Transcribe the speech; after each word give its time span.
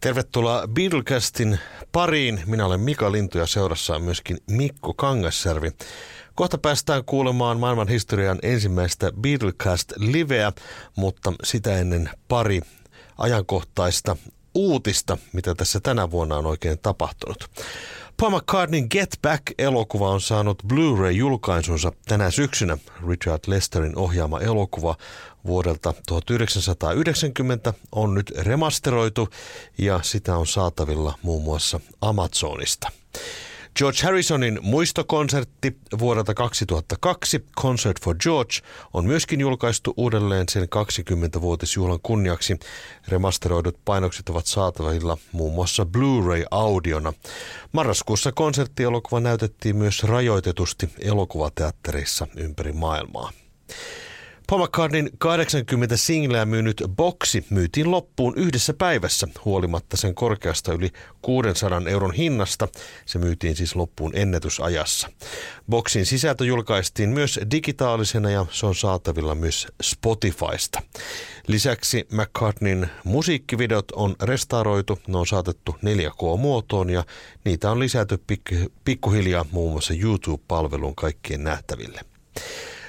Tervetuloa 0.00 0.68
Beatlecastin 0.68 1.58
pariin. 1.92 2.40
Minä 2.46 2.66
olen 2.66 2.80
Mika 2.80 3.12
Lintu 3.12 3.38
ja 3.38 3.46
seurassa 3.46 3.94
on 3.94 4.02
myöskin 4.02 4.38
Mikko 4.50 4.94
Kangasjärvi. 4.94 5.70
Kohta 6.34 6.58
päästään 6.58 7.04
kuulemaan 7.04 7.60
maailman 7.60 7.88
historian 7.88 8.38
ensimmäistä 8.42 9.12
Beatlecast-liveä, 9.20 10.52
mutta 10.96 11.32
sitä 11.44 11.76
ennen 11.76 12.10
pari 12.28 12.60
ajankohtaista 13.18 14.16
uutista, 14.54 15.18
mitä 15.32 15.54
tässä 15.54 15.80
tänä 15.80 16.10
vuonna 16.10 16.36
on 16.36 16.46
oikein 16.46 16.78
tapahtunut. 16.78 17.50
Paul 18.20 18.38
McCartneyn 18.38 18.86
Get 18.90 19.18
Back-elokuva 19.22 20.10
on 20.10 20.20
saanut 20.20 20.62
Blu-ray-julkaisunsa 20.68 21.92
tänä 22.08 22.30
syksynä. 22.30 22.78
Richard 23.08 23.40
Lesterin 23.46 23.96
ohjaama 23.98 24.40
elokuva 24.40 24.96
vuodelta 25.48 25.94
1990 26.08 27.74
on 27.92 28.14
nyt 28.14 28.32
remasteroitu 28.38 29.28
ja 29.78 30.00
sitä 30.02 30.36
on 30.36 30.46
saatavilla 30.46 31.18
muun 31.22 31.42
muassa 31.42 31.80
Amazonista. 32.00 32.88
George 33.78 33.98
Harrisonin 34.02 34.58
muistokonsertti 34.62 35.76
vuodelta 35.98 36.34
2002, 36.34 37.44
Concert 37.60 38.02
for 38.02 38.16
George, 38.16 38.54
on 38.94 39.06
myöskin 39.06 39.40
julkaistu 39.40 39.94
uudelleen 39.96 40.48
sen 40.48 40.62
20-vuotisjuhlan 40.62 42.00
kunniaksi. 42.02 42.58
Remasteroidut 43.08 43.78
painokset 43.84 44.28
ovat 44.28 44.46
saatavilla 44.46 45.18
muun 45.32 45.54
muassa 45.54 45.86
Blu-ray-audiona. 45.86 47.12
Marraskuussa 47.72 48.32
konserttielokuva 48.32 49.20
näytettiin 49.20 49.76
myös 49.76 50.02
rajoitetusti 50.02 50.88
elokuvateattereissa 51.00 52.26
ympäri 52.36 52.72
maailmaa. 52.72 53.32
Paul 54.50 54.64
McCartneyn 54.64 55.10
80 55.18 55.96
singleä 55.96 56.46
myynyt 56.46 56.84
boksi 56.96 57.46
myytiin 57.50 57.90
loppuun 57.90 58.34
yhdessä 58.36 58.74
päivässä 58.74 59.28
huolimatta 59.44 59.96
sen 59.96 60.14
korkeasta 60.14 60.72
yli 60.72 60.90
600 61.22 61.82
euron 61.88 62.12
hinnasta. 62.12 62.68
Se 63.06 63.18
myytiin 63.18 63.56
siis 63.56 63.76
loppuun 63.76 64.12
ennätysajassa. 64.14 65.10
Boksin 65.70 66.06
sisältö 66.06 66.44
julkaistiin 66.44 67.10
myös 67.10 67.40
digitaalisena 67.50 68.30
ja 68.30 68.46
se 68.50 68.66
on 68.66 68.74
saatavilla 68.74 69.34
myös 69.34 69.66
Spotifysta. 69.82 70.82
Lisäksi 71.46 72.06
McCartneyn 72.12 72.90
musiikkivideot 73.04 73.90
on 73.92 74.16
restauroitu, 74.22 74.98
ne 75.06 75.18
on 75.18 75.26
saatettu 75.26 75.76
4K-muotoon 75.82 76.90
ja 76.90 77.04
niitä 77.44 77.70
on 77.70 77.78
lisätty 77.78 78.20
pikkuhiljaa 78.84 79.46
muun 79.50 79.72
muassa 79.72 79.94
YouTube-palvelun 79.94 80.94
kaikkien 80.94 81.44
nähtäville. 81.44 82.00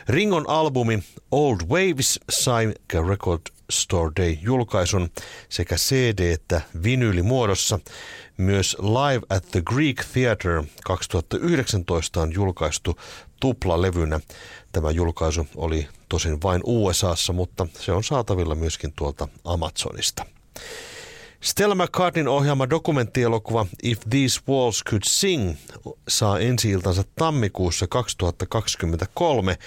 Ringon 0.09 0.49
albumi 0.49 1.03
Old 1.31 1.61
Waves 1.69 2.19
sai 2.29 2.73
Record 3.07 3.41
Store 3.71 4.11
Day 4.17 4.37
julkaisun 4.41 5.09
sekä 5.49 5.75
CD- 5.75 6.33
että 6.33 6.61
vinyylimuodossa. 6.83 7.79
Myös 8.37 8.77
Live 8.79 9.25
at 9.29 9.51
the 9.51 9.61
Greek 9.61 10.05
Theatre 10.13 10.63
2019 10.83 12.21
on 12.21 12.33
julkaistu 12.33 12.99
tuplalevynä. 13.39 14.19
Tämä 14.71 14.91
julkaisu 14.91 15.47
oli 15.55 15.87
tosin 16.09 16.41
vain 16.41 16.61
USAssa, 16.65 17.33
mutta 17.33 17.67
se 17.79 17.91
on 17.91 18.03
saatavilla 18.03 18.55
myöskin 18.55 18.93
tuolta 18.95 19.27
Amazonista. 19.45 20.25
Stella 21.41 21.75
McCartneyn 21.75 22.27
ohjaama 22.27 22.69
dokumenttielokuva 22.69 23.65
If 23.83 23.99
These 24.09 24.41
Walls 24.47 24.83
Could 24.89 25.01
Sing 25.05 25.55
saa 26.07 26.39
ensi 26.39 26.71
tammikuussa 27.15 27.87
2023 27.87 29.57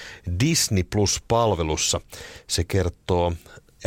Disney 0.40 0.82
Plus-palvelussa. 0.82 2.00
Se 2.46 2.64
kertoo 2.64 3.32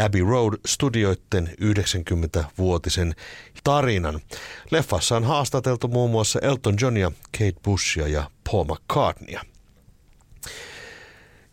Abbey 0.05 0.21
Road-studioiden 0.21 1.49
90-vuotisen 1.61 3.13
tarinan. 3.63 4.21
Leffassa 4.71 5.15
on 5.15 5.23
haastateltu 5.23 5.87
muun 5.87 6.11
muassa 6.11 6.39
Elton 6.39 6.75
Johnia, 6.81 7.11
Kate 7.31 7.59
Bushia 7.63 8.07
ja 8.07 8.29
Paul 8.51 8.63
McCartneya. 8.63 9.41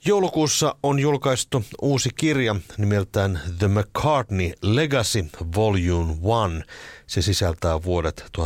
Joulukuussa 0.04 0.74
on 0.82 0.98
julkaistu 0.98 1.64
uusi 1.82 2.10
kirja 2.16 2.56
nimeltään 2.78 3.40
The 3.58 3.68
McCartney 3.68 4.52
Legacy 4.62 5.24
Volume 5.56 6.12
1. 6.12 6.22
Se 7.06 7.22
sisältää 7.22 7.82
vuodet 7.82 8.24
1969-1973. 8.38 8.42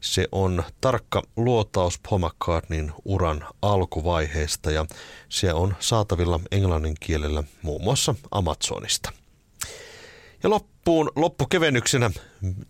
Se 0.00 0.28
on 0.32 0.64
tarkka 0.80 1.22
luotaus 1.36 1.98
Paul 2.10 2.18
McCartneyn 2.18 2.92
uran 3.04 3.44
alkuvaiheesta 3.62 4.70
ja 4.70 4.86
se 5.28 5.52
on 5.52 5.76
saatavilla 5.80 6.40
englannin 6.50 6.96
kielellä 7.00 7.42
muun 7.62 7.82
muassa 7.82 8.14
Amazonista. 8.30 9.23
Ja 10.44 10.50
loppuun 10.50 11.10
loppukevennyksenä 11.16 12.10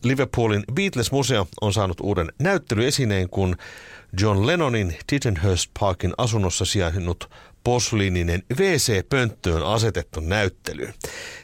Liverpoolin 0.04 0.64
Beatles-museo 0.72 1.46
on 1.60 1.72
saanut 1.72 2.00
uuden 2.00 2.32
näyttelyesineen, 2.38 3.28
kun 3.28 3.56
John 4.20 4.46
Lennonin 4.46 4.96
Tittenhurst 5.06 5.70
Parkin 5.80 6.12
asunnossa 6.18 6.64
sijainnut 6.64 7.30
posliininen 7.64 8.42
WC-pönttöön 8.56 9.62
asetettu 9.62 10.20
näyttely. 10.20 10.92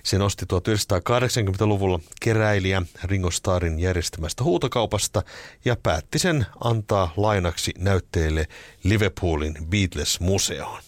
Se 0.02 0.18
nosti 0.18 0.46
1980-luvulla 0.52 2.00
keräilijä 2.20 2.82
Ringo 3.04 3.30
Starrin 3.30 3.80
järjestämästä 3.80 4.44
huutokaupasta 4.44 5.22
ja 5.64 5.76
päätti 5.82 6.18
sen 6.18 6.46
antaa 6.64 7.12
lainaksi 7.16 7.72
näytteille 7.78 8.46
Liverpoolin 8.84 9.54
Beatles-museoon. 9.70 10.82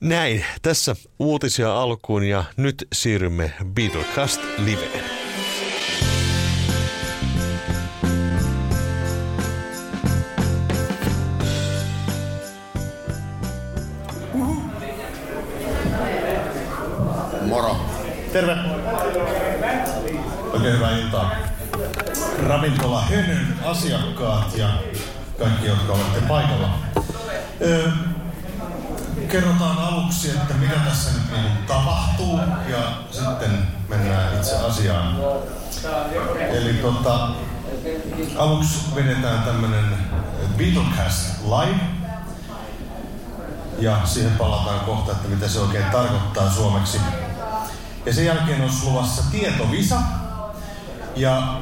Näin, 0.00 0.44
tässä 0.62 0.96
uutisia 1.18 1.80
alkuun 1.80 2.24
ja 2.24 2.44
nyt 2.56 2.88
siirrymme 2.92 3.52
Beatlecast 3.64 4.40
Liveen. 4.58 5.04
Moro. 17.46 17.76
Terve. 18.32 18.56
Oikein 20.52 20.74
hyvää 20.74 20.98
iltaa. 20.98 21.36
Ravintola 22.46 23.02
Hönyn 23.02 23.46
asiakkaat 23.64 24.56
ja 24.56 24.68
kaikki, 25.38 25.66
jotka 25.66 25.92
olette 25.92 26.20
paikalla. 26.28 26.78
Öö, 27.62 27.90
kerrotaan 29.40 29.78
aluksi, 29.78 30.30
että 30.30 30.54
mitä 30.54 30.74
tässä 30.74 31.10
nyt 31.10 31.32
niin 31.32 31.52
tapahtuu 31.66 32.40
ja 32.68 32.78
sitten 33.10 33.66
mennään 33.88 34.36
itse 34.36 34.56
asiaan. 34.56 35.16
Eli 36.50 36.74
tota, 36.74 37.28
aluksi 38.36 38.94
vedetään 38.94 39.42
tämmönen 39.42 39.84
Beatlecast 40.56 41.44
live 41.44 41.80
ja 43.78 44.00
siihen 44.04 44.32
palataan 44.32 44.80
kohta, 44.80 45.12
että 45.12 45.28
mitä 45.28 45.48
se 45.48 45.60
oikein 45.60 45.84
tarkoittaa 45.84 46.50
suomeksi. 46.50 47.00
Ja 48.06 48.12
sen 48.12 48.24
jälkeen 48.24 48.62
on 48.62 48.70
luvassa 48.84 49.22
tietovisa. 49.30 50.00
Ja 51.16 51.60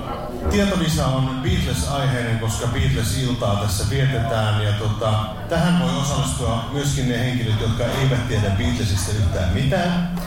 Tietovisa 0.50 1.06
on 1.06 1.40
Beatles-aiheinen, 1.42 2.38
koska 2.38 2.66
Beatles-iltaa 2.66 3.56
tässä 3.56 3.90
vietetään. 3.90 4.64
Ja 4.64 4.72
tota, 4.72 5.12
tähän 5.48 5.80
voi 5.80 6.02
osallistua 6.02 6.64
myöskin 6.72 7.08
ne 7.08 7.18
henkilöt, 7.18 7.60
jotka 7.60 7.84
eivät 7.84 8.28
tiedä 8.28 8.50
Beatlesista 8.50 9.12
yhtään 9.12 9.54
mitään. 9.54 10.18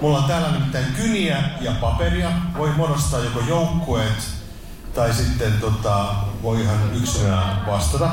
Mulla 0.00 0.18
on 0.18 0.24
täällä 0.24 0.50
nimittäin 0.50 0.86
kyniä 0.96 1.36
ja 1.60 1.72
paperia. 1.80 2.30
Voi 2.58 2.70
muodostaa 2.70 3.20
joko 3.20 3.40
joukkueet 3.48 4.34
tai 4.94 5.14
sitten 5.14 5.52
tota, 5.60 6.06
voi 6.42 6.60
ihan 6.60 6.96
yksilönä 6.96 7.56
vastata. 7.66 8.10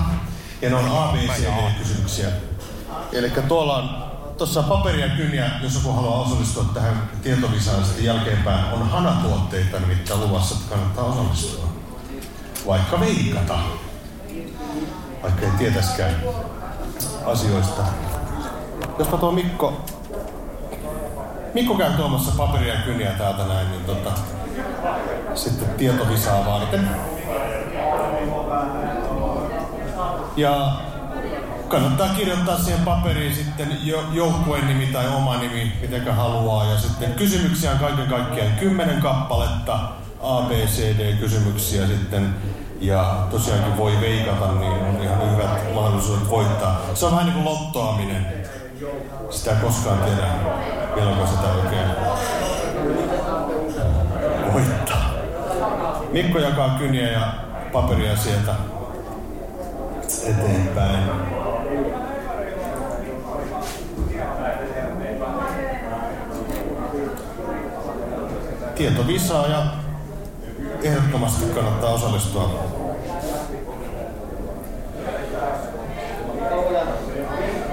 Ja 0.61 0.69
ne 0.69 0.75
on 0.75 0.97
ABC-kysymyksiä. 0.97 2.27
Eli 3.13 3.31
tuolla 3.47 3.77
on 3.77 4.10
tuossa 4.37 4.63
paperia 4.63 5.09
kyniä, 5.09 5.51
jos 5.63 5.75
joku 5.75 5.91
haluaa 5.91 6.21
osallistua 6.21 6.65
tähän 6.73 7.09
tietovisaan 7.21 7.85
sitten 7.85 8.05
jälkeenpäin, 8.05 8.73
on 8.73 8.89
hanatuotteita 8.89 9.79
nimittäin 9.79 10.19
luvassa, 10.19 10.55
että 10.55 10.69
kannattaa 10.69 11.05
osallistua. 11.05 11.65
Vaikka 12.67 12.99
veikata. 12.99 13.59
Vaikka 15.23 15.45
ei 15.45 15.51
tietäskään 15.57 16.15
asioista. 17.25 17.81
Jospa 18.99 19.17
tuo 19.17 19.31
Mikko, 19.31 19.85
Mikko 21.53 21.75
käy 21.75 21.93
tuomassa 21.93 22.31
paperia 22.37 22.75
kyniä 22.85 23.11
täältä 23.11 23.43
näin, 23.43 23.71
niin 23.71 23.85
tota, 23.85 24.11
sitten 25.35 25.69
tietovisaa 25.69 26.45
varten. 26.45 26.89
Ja 30.37 30.71
kannattaa 31.71 32.09
kirjoittaa 32.09 32.57
siihen 32.57 32.85
paperiin 32.85 33.35
sitten 33.35 33.77
jo, 33.83 34.03
joukkueen 34.11 34.67
nimi 34.67 34.85
tai 34.85 35.07
oma 35.07 35.37
nimi, 35.37 35.73
mitenkä 35.81 36.13
haluaa. 36.13 36.65
Ja 36.65 36.77
sitten 36.77 37.13
kysymyksiä 37.13 37.71
on 37.71 37.79
kaiken 37.79 38.07
kaikkiaan 38.07 38.51
kymmenen 38.59 39.01
kappaletta, 39.01 39.79
A, 40.21 40.41
B, 40.41 40.51
C, 40.51 40.97
D 40.97 41.17
kysymyksiä 41.19 41.87
sitten. 41.87 42.35
Ja 42.81 43.27
tosiaankin 43.31 43.77
voi 43.77 44.01
veikata, 44.01 44.51
niin 44.51 44.71
on 44.71 45.03
ihan 45.03 45.31
hyvät 45.31 45.73
mahdollisuudet 45.73 46.29
voittaa. 46.29 46.81
Se 46.93 47.05
on 47.05 47.11
vähän 47.11 47.25
niin 47.25 47.33
kuin 47.33 47.45
lottoaminen. 47.45 48.27
Sitä 49.29 49.51
koskaan 49.51 49.99
tiedä, 49.99 50.27
milloin 50.95 51.27
sitä 51.27 51.47
voittaa. 54.53 55.11
Mikko 56.11 56.39
jakaa 56.39 56.69
kyniä 56.79 57.11
ja 57.11 57.33
paperia 57.73 58.15
sieltä 58.15 58.55
eteenpäin. 60.27 61.40
Tieto 68.81 69.07
visaa 69.07 69.47
ja 69.47 69.63
ehdottomasti 70.83 71.45
kannattaa 71.45 71.89
osallistua. 71.89 72.63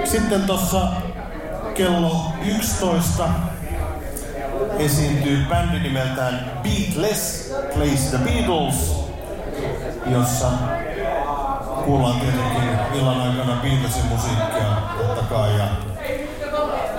Sitten 0.04 0.42
tuossa 0.42 0.88
kello 1.74 2.32
11 2.46 3.28
esiintyy 4.78 5.44
bändi 5.48 5.80
nimeltään 5.80 6.60
Beatless 6.62 7.52
Plays 7.74 8.00
the 8.00 8.18
Beatles, 8.18 9.04
jossa 10.06 10.46
kuullaan 11.84 12.20
tietenkin 12.20 12.78
illan 12.94 13.20
aikana 13.20 13.60
Beatlesin 13.62 14.06
musiikkia 14.06 14.76
totta 14.98 15.22
kai 15.22 15.58
ja 15.58 15.64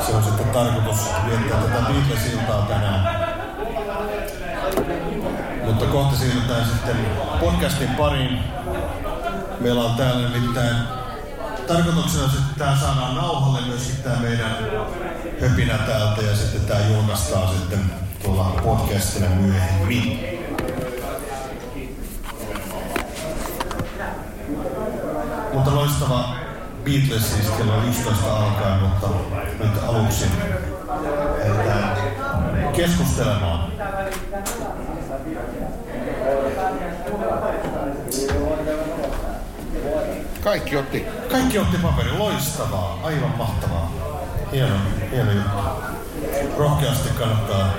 se 0.06 0.16
on 0.16 0.24
sitten 0.24 0.50
tarkoitus 0.50 0.98
viettää 1.30 1.62
tätä 1.62 1.80
Beatles-iltaa 1.80 2.62
tänään. 2.62 3.19
Mutta 5.80 5.94
kohta 5.94 6.18
siirrytään 6.18 6.66
sitten 6.66 6.98
podcastin 7.40 7.90
pariin. 7.90 8.40
Meillä 9.60 9.84
on 9.84 9.96
täällä 9.96 10.30
nimittäin 10.30 10.76
tarkoituksena 11.68 12.26
että 12.26 12.58
tämä 12.58 12.78
saadaan 12.78 13.16
nauhalle 13.16 13.68
myös 13.68 13.94
tämä 14.04 14.16
meidän 14.16 14.58
höpinä 15.42 15.78
täältä 15.78 16.22
ja 16.22 16.36
sitten 16.36 16.62
tämä 16.62 16.80
julkaistaan 16.90 17.58
sitten 17.58 17.80
tuolla 18.24 18.44
podcastina 18.64 19.30
myöhemmin. 19.30 20.20
Mutta 25.54 25.76
loistava 25.76 26.36
Beatles 26.84 27.34
siis 27.34 27.50
kello 27.58 27.84
11 27.90 28.38
alkaen, 28.38 28.80
mutta 28.80 29.08
nyt 29.60 29.84
aluksi 29.88 30.26
keskustelemaan. 32.76 33.72
Kaikki 40.44 40.78
otti. 40.78 41.06
Kaikki 41.32 41.60
otti 41.60 41.78
paperi. 41.78 42.12
Loistavaa. 42.18 43.00
Aivan 43.04 43.38
mahtavaa. 43.38 43.92
Hieno, 44.52 44.76
hieno 45.12 45.32
juttu. 45.32 45.58
Rohkeasti 46.58 47.10
kannattaa 47.10 47.74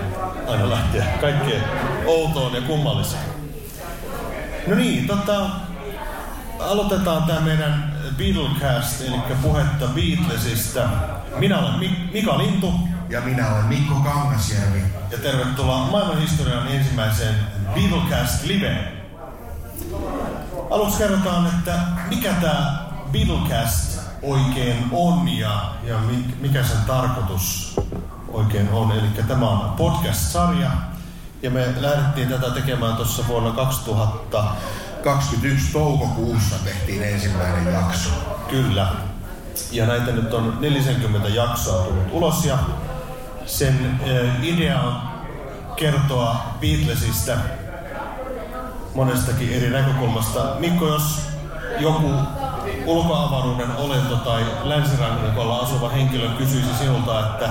aina 0.48 0.70
lähteä 0.70 1.04
kaikkeen 1.20 1.64
outoon 2.06 2.54
ja 2.54 2.60
kummalliseen. 2.60 3.22
No 4.66 4.76
niin, 4.76 5.06
tota, 5.06 5.50
aloitetaan 6.58 7.22
tämä 7.22 7.40
meidän 7.40 8.00
Beatlecast, 8.16 9.00
eli 9.00 9.16
puhetta 9.42 9.86
Beatlesista. 9.86 10.88
Minä 11.36 11.58
olen 11.58 11.78
Mika 12.12 12.38
Lintu. 12.38 12.72
Ja 13.08 13.20
minä 13.20 13.54
olen 13.54 13.64
Mikko 13.64 13.94
Kangasjärvi. 13.94 14.82
Ja 15.10 15.18
tervetuloa 15.18 15.78
maailmanhistorian 15.78 16.68
ensimmäiseen 16.68 17.34
Beatlecast 17.74 18.44
Liveen. 18.44 18.99
Aluksi 20.70 20.98
kerrotaan, 20.98 21.46
että 21.46 21.74
mikä 22.08 22.32
tämä 22.40 22.90
Beatlecast 23.12 24.00
oikein 24.22 24.84
on 24.92 25.28
ja, 25.28 25.74
ja 25.82 25.98
mikä 26.40 26.62
sen 26.62 26.80
tarkoitus 26.86 27.76
oikein 28.28 28.70
on. 28.70 28.92
Eli 28.92 29.08
tämä 29.28 29.48
on 29.48 29.72
podcast-sarja 29.76 30.70
ja 31.42 31.50
me 31.50 31.74
lähdettiin 31.76 32.28
tätä 32.28 32.50
tekemään 32.50 32.96
tuossa 32.96 33.22
vuonna 33.28 33.52
2021 33.52 35.72
toukokuussa 35.72 36.56
tehtiin 36.64 37.02
ensimmäinen 37.02 37.74
jakso. 37.74 38.10
Kyllä. 38.50 38.88
Ja 39.72 39.86
näitä 39.86 40.12
nyt 40.12 40.34
on 40.34 40.56
40 40.60 41.28
jaksoa 41.28 41.84
tullut 41.84 42.12
ulos 42.12 42.44
ja 42.44 42.58
sen 43.46 44.00
idea 44.42 44.80
on 44.80 44.96
kertoa 45.76 46.36
Beatlesista 46.60 47.32
monestakin 48.94 49.52
eri 49.52 49.70
näkökulmasta. 49.70 50.40
Mikko, 50.58 50.86
jos 50.86 51.22
joku 51.78 52.10
ulkoavaruuden 52.86 53.76
olento 53.76 54.16
tai 54.16 54.44
länsirannikolla 54.64 55.58
asuva 55.58 55.88
henkilö 55.88 56.28
kysyisi 56.28 56.76
sinulta, 56.78 57.20
että 57.20 57.48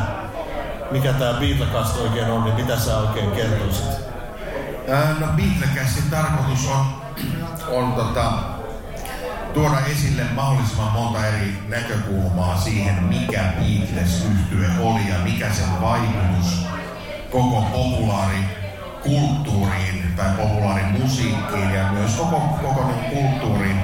mikä 0.91 1.13
tämä 1.13 1.39
Beatlecast 1.39 1.97
oikein 1.97 2.31
on, 2.31 2.43
niin 2.43 2.55
mitä 2.55 2.79
sä 2.79 2.97
oikein 2.97 3.31
kertoisit? 3.31 4.09
No 5.19 5.27
Beatlecastin 5.27 6.09
tarkoitus 6.09 6.67
on, 6.67 6.85
on 7.71 7.93
tota, 7.93 8.31
tuoda 9.53 9.79
esille 9.91 10.23
mahdollisimman 10.35 10.91
monta 10.91 11.27
eri 11.27 11.53
näkökulmaa 11.67 12.57
siihen, 12.57 13.03
mikä 13.03 13.43
Beatles 13.59 14.25
yhtye 14.31 14.67
oli 14.79 15.09
ja 15.09 15.15
mikä 15.23 15.53
sen 15.53 15.81
vaikutus 15.81 16.65
koko 17.31 17.61
populaari 17.61 18.39
kulttuuriin 19.03 20.08
tai 20.19 20.83
musiikkiin 21.01 21.73
ja 21.73 21.91
myös 21.91 22.15
koko, 22.15 22.39
koko 22.39 22.85
niin 22.87 23.11
kulttuuriin 23.11 23.81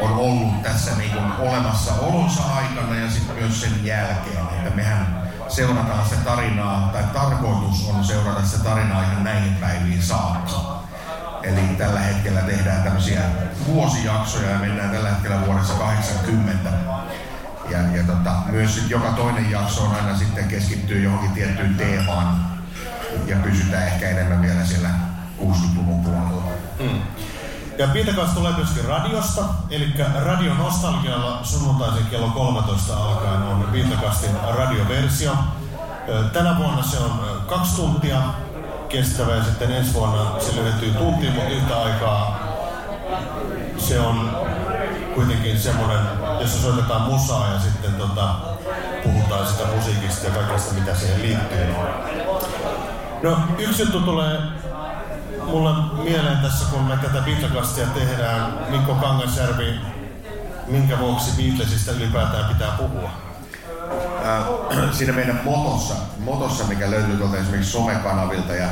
on 0.00 0.12
ollut 0.12 0.62
tässä 0.62 0.90
niin 0.96 1.10
kuin 1.10 1.32
olemassa 1.48 1.92
olonsa 1.94 2.42
aikana 2.56 2.96
ja 2.96 3.10
sitten 3.10 3.36
myös 3.36 3.60
sen 3.60 3.84
jälkeen. 3.84 4.48
Että 4.56 4.76
mehän 4.76 5.22
seurataan 5.48 6.08
se 6.08 6.16
tarinaa, 6.16 6.90
tai 6.92 7.02
tarkoitus 7.02 7.88
on 7.88 8.04
seurata 8.04 8.42
se 8.42 8.62
tarinaa 8.62 9.02
ihan 9.02 9.24
näihin 9.24 9.54
päiviin 9.54 10.02
saakka. 10.02 10.82
Eli 11.42 11.60
tällä 11.60 12.00
hetkellä 12.00 12.40
tehdään 12.40 12.82
tämmöisiä 12.82 13.20
vuosijaksoja 13.66 14.50
ja 14.50 14.58
mennään 14.58 14.90
tällä 14.90 15.10
hetkellä 15.10 15.46
vuodessa 15.46 15.74
80. 15.74 16.70
Ja, 17.70 17.78
ja 17.78 18.02
tota, 18.06 18.32
myös 18.46 18.74
sit 18.74 18.90
joka 18.90 19.08
toinen 19.08 19.50
jakso 19.50 19.84
on 19.84 19.94
aina 19.94 20.18
sitten 20.18 20.48
keskittyy 20.48 21.02
johonkin 21.02 21.32
tiettyyn 21.32 21.74
teemaan 21.74 22.40
ja 23.26 23.36
pysytään 23.36 23.86
ehkä 23.86 24.08
enemmän 24.08 24.42
vielä 24.42 24.64
siellä 24.64 25.07
60-luvun 25.40 26.04
puolella. 26.04 26.42
Mm. 26.80 27.00
Ja 27.78 27.86
Piitakas 27.86 28.30
tulee 28.30 28.52
myöskin 28.56 28.84
radiosta, 28.84 29.44
eli 29.70 29.94
Radio 30.24 30.54
Nostalgialla 30.54 31.38
sunnuntaisin 31.42 32.06
kello 32.06 32.28
13 32.28 32.96
alkaen 32.96 33.42
on 33.42 33.68
Piitakastin 33.72 34.30
radioversio. 34.56 35.32
Tänä 36.32 36.58
vuonna 36.58 36.82
se 36.82 36.98
on 36.98 37.42
kaksi 37.46 37.76
tuntia 37.76 38.22
kestävä 38.88 39.34
ja 39.34 39.44
sitten 39.44 39.72
ensi 39.72 39.94
vuonna 39.94 40.40
se 40.40 40.56
lyhentyy 40.56 40.94
tuntiin, 40.94 41.32
mutta 41.32 41.50
yhtä 41.50 41.82
aikaa 41.82 42.38
se 43.78 44.00
on 44.00 44.30
kuitenkin 45.14 45.60
semmoinen, 45.60 46.00
jossa 46.40 46.62
soitetaan 46.62 47.02
musaa 47.02 47.52
ja 47.52 47.60
sitten 47.60 47.94
tota, 47.94 48.34
puhutaan 49.02 49.46
sitä 49.46 49.64
musiikista 49.76 50.26
ja 50.26 50.32
kaikesta 50.32 50.74
mitä 50.74 50.94
siihen 50.94 51.22
liittyy. 51.22 51.74
No 53.22 53.38
yksi 53.58 53.82
juttu 53.82 54.00
tulee 54.00 54.38
mulle 55.48 56.02
mieleen 56.02 56.38
tässä, 56.38 56.64
kun 56.70 56.82
me 56.82 56.96
tätä 56.96 57.20
Beatlecastia 57.20 57.86
tehdään, 57.86 58.58
Mikko 58.68 58.94
Kangasjärvi, 58.94 59.80
minkä 60.66 60.98
vuoksi 60.98 61.30
Beatlesista 61.36 61.92
ylipäätään 61.92 62.44
pitää 62.44 62.70
puhua? 62.78 63.10
Äh, 64.26 64.92
siinä 64.96 65.12
meidän 65.12 65.40
motossa, 65.44 65.94
motossa, 66.18 66.64
mikä 66.64 66.90
löytyy 66.90 67.16
tuolta 67.16 67.36
esimerkiksi 67.36 67.72
somekanavilta 67.72 68.54
ja 68.54 68.68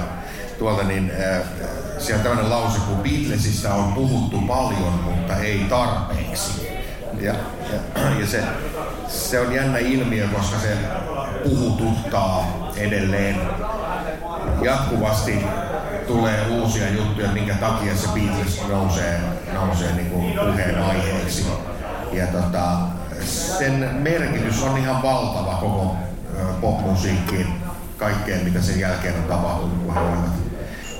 tuolta, 0.58 0.82
niin 0.82 1.12
äh, 1.20 1.42
siellä 1.98 2.20
on 2.20 2.24
tämmöinen 2.24 2.50
lause, 2.50 2.78
kun 2.78 2.96
Beatlesista 2.96 3.74
on 3.74 3.92
puhuttu 3.92 4.40
paljon, 4.40 4.92
mutta 4.92 5.36
ei 5.36 5.66
tarpeeksi. 5.68 6.68
Ja, 7.20 7.34
ja, 7.72 8.10
ja 8.20 8.26
se, 8.26 8.42
se 9.08 9.40
on 9.40 9.54
jännä 9.54 9.78
ilmiö, 9.78 10.28
koska 10.28 10.58
se 10.58 10.76
puhututtaa 11.44 12.46
edelleen 12.76 13.40
jatkuvasti 14.62 15.46
tulee 16.06 16.46
uusia 16.46 16.90
juttuja, 16.90 17.32
minkä 17.32 17.54
takia 17.54 17.96
se 17.96 18.08
Beatles 18.08 18.68
nousee, 18.68 19.20
nousee 19.52 19.92
niin 19.92 20.10
kuin 20.10 20.38
puheen 20.38 20.82
aiheeksi. 20.82 21.46
Ja 22.12 22.26
tota, 22.26 22.78
sen 23.58 23.90
merkitys 23.92 24.62
on 24.62 24.78
ihan 24.78 25.02
valtava 25.02 25.54
koko 25.54 25.96
popmusiikkiin, 26.60 27.46
kaikkeen 27.96 28.44
mitä 28.44 28.60
sen 28.60 28.80
jälkeen 28.80 29.14
on 29.14 29.24
tapahtunut, 29.24 29.82
kun 29.84 29.94
he 29.94 30.00
olivat 30.00 30.46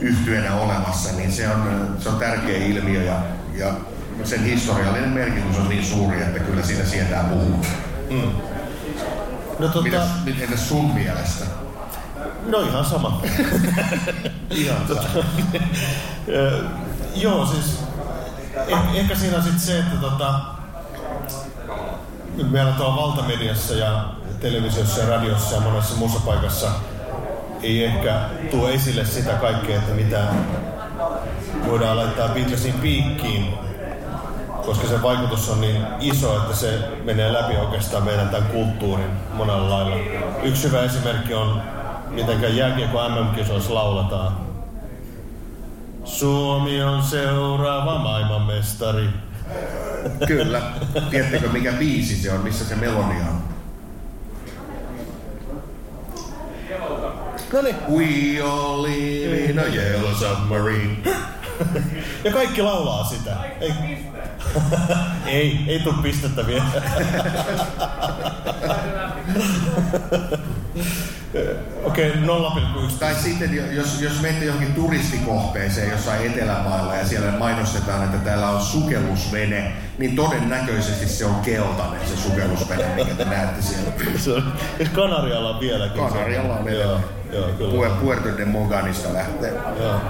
yhtyenä 0.01 0.57
olemassa, 0.57 1.17
niin 1.17 1.33
se 1.33 1.49
on, 1.49 1.97
se 1.99 2.09
on 2.09 2.19
tärkeä 2.19 2.57
ilmiö 2.57 3.03
ja, 3.03 3.21
ja 3.55 3.75
sen 4.25 4.45
historiallinen 4.45 5.09
merkitys 5.09 5.59
on 5.59 5.69
niin 5.69 5.85
suuri, 5.85 6.23
että 6.23 6.39
kyllä 6.39 6.63
siinä 6.63 6.85
sietää 6.85 7.25
puhua. 7.25 7.57
Mm. 8.11 8.33
No, 9.59 9.69
tota... 9.69 9.83
Mitäs, 9.83 10.09
entäs 10.41 10.69
sun 10.69 10.95
mielestä? 10.95 11.45
No 12.47 12.61
ihan 12.61 12.85
sama. 12.85 13.23
ihan 14.51 14.87
tota, 14.89 15.09
Joo, 17.15 17.47
siis 17.47 17.81
eh, 18.69 18.79
ehkä 18.95 19.15
siinä 19.15 19.37
on 19.37 19.43
sitten 19.43 19.61
se, 19.61 19.79
että 19.79 19.97
tota, 19.97 20.35
nyt 22.37 22.51
meillä 22.51 22.73
tuolla 22.73 23.03
valtamediassa 23.03 23.75
ja 23.75 24.05
televisiossa 24.41 25.01
ja 25.01 25.09
radiossa 25.09 25.55
ja 25.55 25.61
monessa 25.61 25.97
muussa 25.97 26.21
paikassa 26.21 26.71
ei 27.63 27.85
ehkä 27.85 28.21
tuo 28.51 28.69
esille 28.69 29.05
sitä 29.05 29.33
kaikkea, 29.33 29.77
että 29.79 29.95
mitä 29.95 30.21
voidaan 31.69 31.97
laittaa 31.97 32.29
Beatlesin 32.29 32.75
piikkiin, 32.75 33.55
koska 34.67 34.89
se 34.89 35.03
vaikutus 35.03 35.49
on 35.49 35.61
niin 35.61 35.87
iso, 36.01 36.37
että 36.37 36.57
se 36.57 36.79
menee 37.05 37.33
läpi 37.33 37.57
oikeastaan 37.57 38.05
meidän 38.05 38.29
tämän 38.29 38.49
kulttuurin 38.49 39.11
monella 39.35 39.71
lailla. 39.71 39.97
Yksi 40.43 40.69
hyvä 40.69 40.83
esimerkki 40.83 41.35
on, 41.35 41.63
miten 42.11 42.57
jääkiekko 42.57 43.09
MM-kisoissa 43.09 43.75
lauletaan. 43.75 44.37
Suomi 46.05 46.83
on 46.83 47.03
seuraava 47.03 47.99
maailmanmestari. 47.99 49.09
Kyllä. 50.27 50.63
Tiedättekö 51.11 51.49
mikä 51.49 51.73
biisi 51.73 52.17
se 52.17 52.33
on, 52.33 52.41
missä 52.41 52.65
se 52.65 52.77
melodia 52.77 53.25
on? 53.31 53.43
No 57.53 57.63
niin. 57.63 57.77
We 57.91 58.43
all 58.43 58.83
live 58.83 59.45
in 59.45 59.59
a 59.59 59.65
yellow 59.65 60.15
submarine. 60.15 60.97
Ja 62.25 62.33
kaikki 62.33 62.63
laulaa 62.63 63.05
sitä. 63.05 63.37
Ei, 63.61 63.73
ei, 65.27 65.61
ei 65.69 65.79
tuu 65.79 65.93
pistettä 66.03 66.47
vielä. 66.47 66.65
Okei, 71.85 72.11
okay, 72.11 72.23
0,1. 72.23 72.93
Tai 72.99 73.15
sitten 73.15 73.75
jos, 73.75 74.01
jos 74.01 74.21
menette 74.21 74.45
johonkin 74.45 74.75
turistikohteeseen 74.75 75.91
jossain 75.91 76.27
Etelämailla 76.27 76.95
ja 76.95 77.07
siellä 77.07 77.33
mainostetaan, 77.33 78.05
että 78.05 78.19
täällä 78.19 78.49
on 78.49 78.61
sukellusvene, 78.61 79.73
niin 79.99 80.17
todennäköisesti 80.17 81.09
se 81.09 81.25
on 81.25 81.35
keltainen 81.35 82.09
se 82.09 82.17
sukellusvene, 82.17 82.95
mikä 82.95 83.15
te 83.15 83.25
näette 83.25 83.63
siellä. 83.63 83.93
Se 84.19 84.33
on, 84.33 84.53
Kanarialla 84.93 85.51
on 85.51 85.61
vieläkin. 85.61 86.03
Kanarialla 86.03 86.57
on 86.57 86.73
Joo, 86.73 87.01
joo, 87.33 87.49
kyllä. 87.49 87.91
Puerto 87.91 88.37
de 88.37 88.45
Moganista 88.45 89.13
lähtee. 89.13 89.53
Joo. 89.81 90.01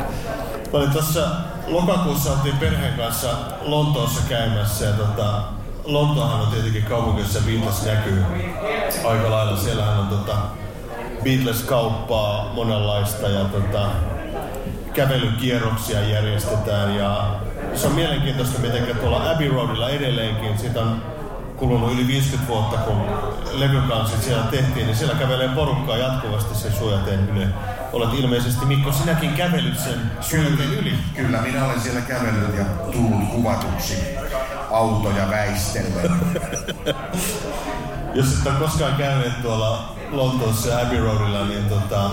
Mä 0.72 0.78
olin 0.78 0.90
tuossa 0.90 1.28
lokakuussa 1.66 2.32
oltiin 2.32 2.56
perheen 2.56 2.94
kanssa 2.94 3.28
Lontoossa 3.60 4.20
käymässä 4.28 4.84
ja 4.84 4.92
tota, 4.92 5.42
Lontoohan 5.84 6.40
on 6.40 6.48
tietenkin 6.48 6.82
kaupunki, 6.82 7.20
jossa 7.20 7.40
Beatles 7.46 7.84
näkyy 7.86 8.24
aika 9.04 9.30
lailla. 9.30 9.56
Siellähän 9.56 9.98
on 9.98 10.08
tota, 10.08 10.36
Beatles-kauppaa 11.24 12.52
monenlaista 12.54 13.28
ja 13.28 13.44
tota, 13.44 13.90
kävelykierroksia 14.92 16.00
järjestetään 16.08 16.96
ja 16.96 17.34
se 17.74 17.86
on 17.86 17.92
mielenkiintoista, 17.92 18.60
miten 18.60 18.96
tuolla 18.96 19.30
Abbey 19.30 19.48
Roadilla 19.48 19.90
edelleenkin, 19.90 20.58
siitä 20.58 20.80
on 20.80 21.02
kulunut 21.56 21.92
yli 21.92 22.06
50 22.06 22.52
vuotta, 22.52 22.76
kun 22.76 23.02
levykansit 23.52 24.22
siellä 24.22 24.44
tehtiin, 24.44 24.86
niin 24.86 24.96
siellä 24.96 25.14
kävelee 25.14 25.48
porukkaa 25.48 25.96
jatkuvasti 25.96 26.54
sen 26.54 26.72
suojateen 26.72 27.28
yli. 27.28 27.46
Olet 27.92 28.14
ilmeisesti, 28.14 28.66
Mikko, 28.66 28.92
sinäkin 28.92 29.32
kävellyt 29.32 29.78
sen 29.78 30.00
suojateen 30.20 30.74
yli. 30.74 30.94
Kyllä, 31.14 31.42
minä 31.42 31.64
olen 31.64 31.80
siellä 31.80 32.00
kävellyt 32.00 32.56
ja 32.58 32.64
tullut 32.64 33.28
kuvatuksi 33.30 33.94
autoja 34.70 35.30
väistellen. 35.30 36.10
Jos 38.14 38.38
et 38.38 38.46
ole 38.46 38.54
koskaan 38.58 38.94
käyneet 38.94 39.42
tuolla 39.42 39.96
Lontoossa 40.10 40.78
Abbey 40.80 41.00
Roadilla, 41.00 41.44
niin 41.44 41.64
tota, 41.64 42.10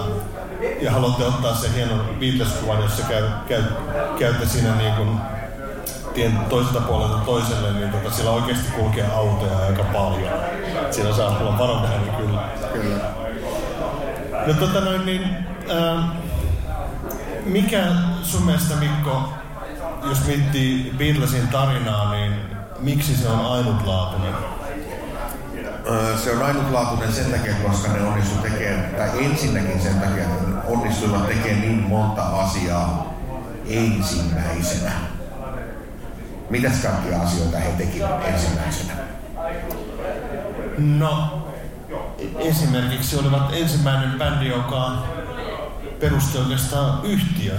ja 0.81 0.91
haluatte 0.91 1.25
ottaa 1.25 1.55
sen 1.55 1.73
hienon 1.73 2.15
Beatles-kuvan, 2.19 2.81
jossa 2.81 3.03
käy, 3.03 3.23
käy, 3.47 3.63
käytte 4.19 4.45
siinä 4.45 4.75
niin 4.75 4.93
kuin 4.93 5.19
tien 6.13 6.37
toiselta 6.49 6.81
puolelta 6.81 7.17
toiselle, 7.17 7.73
niin 7.73 7.89
tota, 7.89 8.11
siellä 8.11 8.31
oikeasti 8.31 8.71
kulkee 8.71 9.05
autoja 9.15 9.57
aika 9.57 9.83
paljon. 9.83 10.33
Siellä 10.91 11.15
saa 11.15 11.37
olla 11.39 11.57
varovainen 11.57 12.15
kyllä. 12.17 12.41
Kyllä. 12.73 12.97
No 14.47 14.53
tota 14.53 14.81
noin, 14.81 15.05
niin, 15.05 15.21
ää, 15.69 16.03
mikä 17.45 17.83
sun 18.23 18.43
mielestä 18.45 18.75
Mikko, 18.75 19.29
jos 20.09 20.25
miettii 20.27 20.93
Beatlesin 20.97 21.47
tarinaa, 21.47 22.11
niin 22.11 22.33
miksi 22.79 23.17
se 23.17 23.27
on 23.27 23.45
ainutlaatuinen? 23.45 24.33
Öö, 25.89 26.17
Se 26.17 26.31
on 26.31 26.43
ainutlaatuinen 26.43 27.13
sen 27.13 27.31
takia, 27.31 27.53
koska 27.67 27.91
ne 27.93 28.01
onnistu 28.07 28.35
tekemään, 28.41 28.95
tai 28.97 29.25
ensinnäkin 29.25 29.81
sen 29.81 29.99
takia, 29.99 30.23
että 30.23 30.43
onnistuivat 30.67 31.27
tekemään 31.27 31.61
niin 31.61 31.83
monta 31.83 32.23
asiaa 32.23 33.13
ensimmäisenä. 33.69 34.91
Mitäs 36.53 36.79
kaikkia 36.79 37.21
asioita 37.21 37.57
he 37.57 37.71
tekivät 37.77 38.27
ensimmäisenä? 38.27 38.93
No, 40.77 41.47
esimerkiksi 42.37 43.19
olivat 43.19 43.49
ensimmäinen 43.53 44.19
bändi, 44.19 44.47
joka 44.47 44.91
perusti 45.99 46.37
oikeastaan 46.37 47.05
yhtiö 47.05 47.53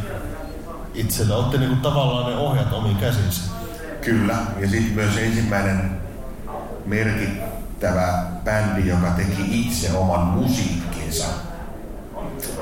itsellä. 0.95 1.37
Otti 1.37 1.59
niinku 1.59 1.77
tavallaan 1.77 2.33
ne 2.33 2.37
ohjat 2.39 2.73
omiin 2.73 2.97
käsinsä. 2.97 3.43
Kyllä, 4.01 4.37
ja 4.61 4.69
sitten 4.69 4.95
myös 4.95 5.17
ensimmäinen 5.17 5.91
merkittävä 6.87 8.25
bändi, 8.45 8.89
joka 8.89 9.11
teki 9.11 9.61
itse 9.61 9.93
oman 9.93 10.27
musiikkinsa. 10.27 11.27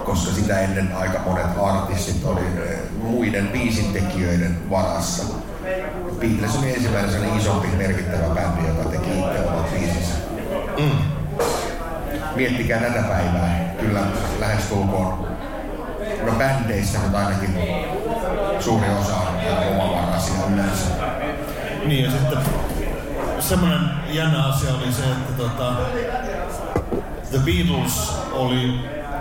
Koska 0.04 0.34
sitä 0.34 0.60
ennen 0.60 0.96
aika 0.96 1.18
monet 1.18 1.58
artistit 1.62 2.24
oli 2.24 2.40
eh, 2.40 2.78
muiden 3.02 3.48
biisintekijöiden 3.48 4.70
varassa. 4.70 5.41
Beatles 6.20 6.56
oli 6.58 6.74
ensimmäinen 6.74 7.10
sellainen 7.10 7.38
isompi 7.38 7.68
merkittävä 7.76 8.34
bändi, 8.34 8.68
joka 8.68 8.88
teki 8.88 9.10
itse 9.10 9.48
omat 9.48 9.70
biisinsä. 9.70 10.14
Mm. 10.78 10.98
Miettikää 12.34 12.80
tätä 12.80 13.02
päivää. 13.02 13.74
Kyllä 13.80 14.00
lähestulkoon, 14.38 15.28
no 16.22 16.32
bändeistä 16.32 16.98
nyt 16.98 17.14
ainakin 17.14 17.58
suuri 18.60 18.86
osa 19.00 19.16
on 19.16 19.80
omavaraisia 19.80 20.34
yleensä. 20.54 20.84
Niin 21.84 22.04
ja 22.04 22.10
sitten 22.10 22.38
semmoinen 23.40 23.80
jännä 24.08 24.44
asia 24.44 24.74
oli 24.74 24.92
se, 24.92 25.02
että 25.02 25.32
tota, 25.36 25.72
The 27.30 27.38
Beatles 27.38 28.12
oli 28.32 28.74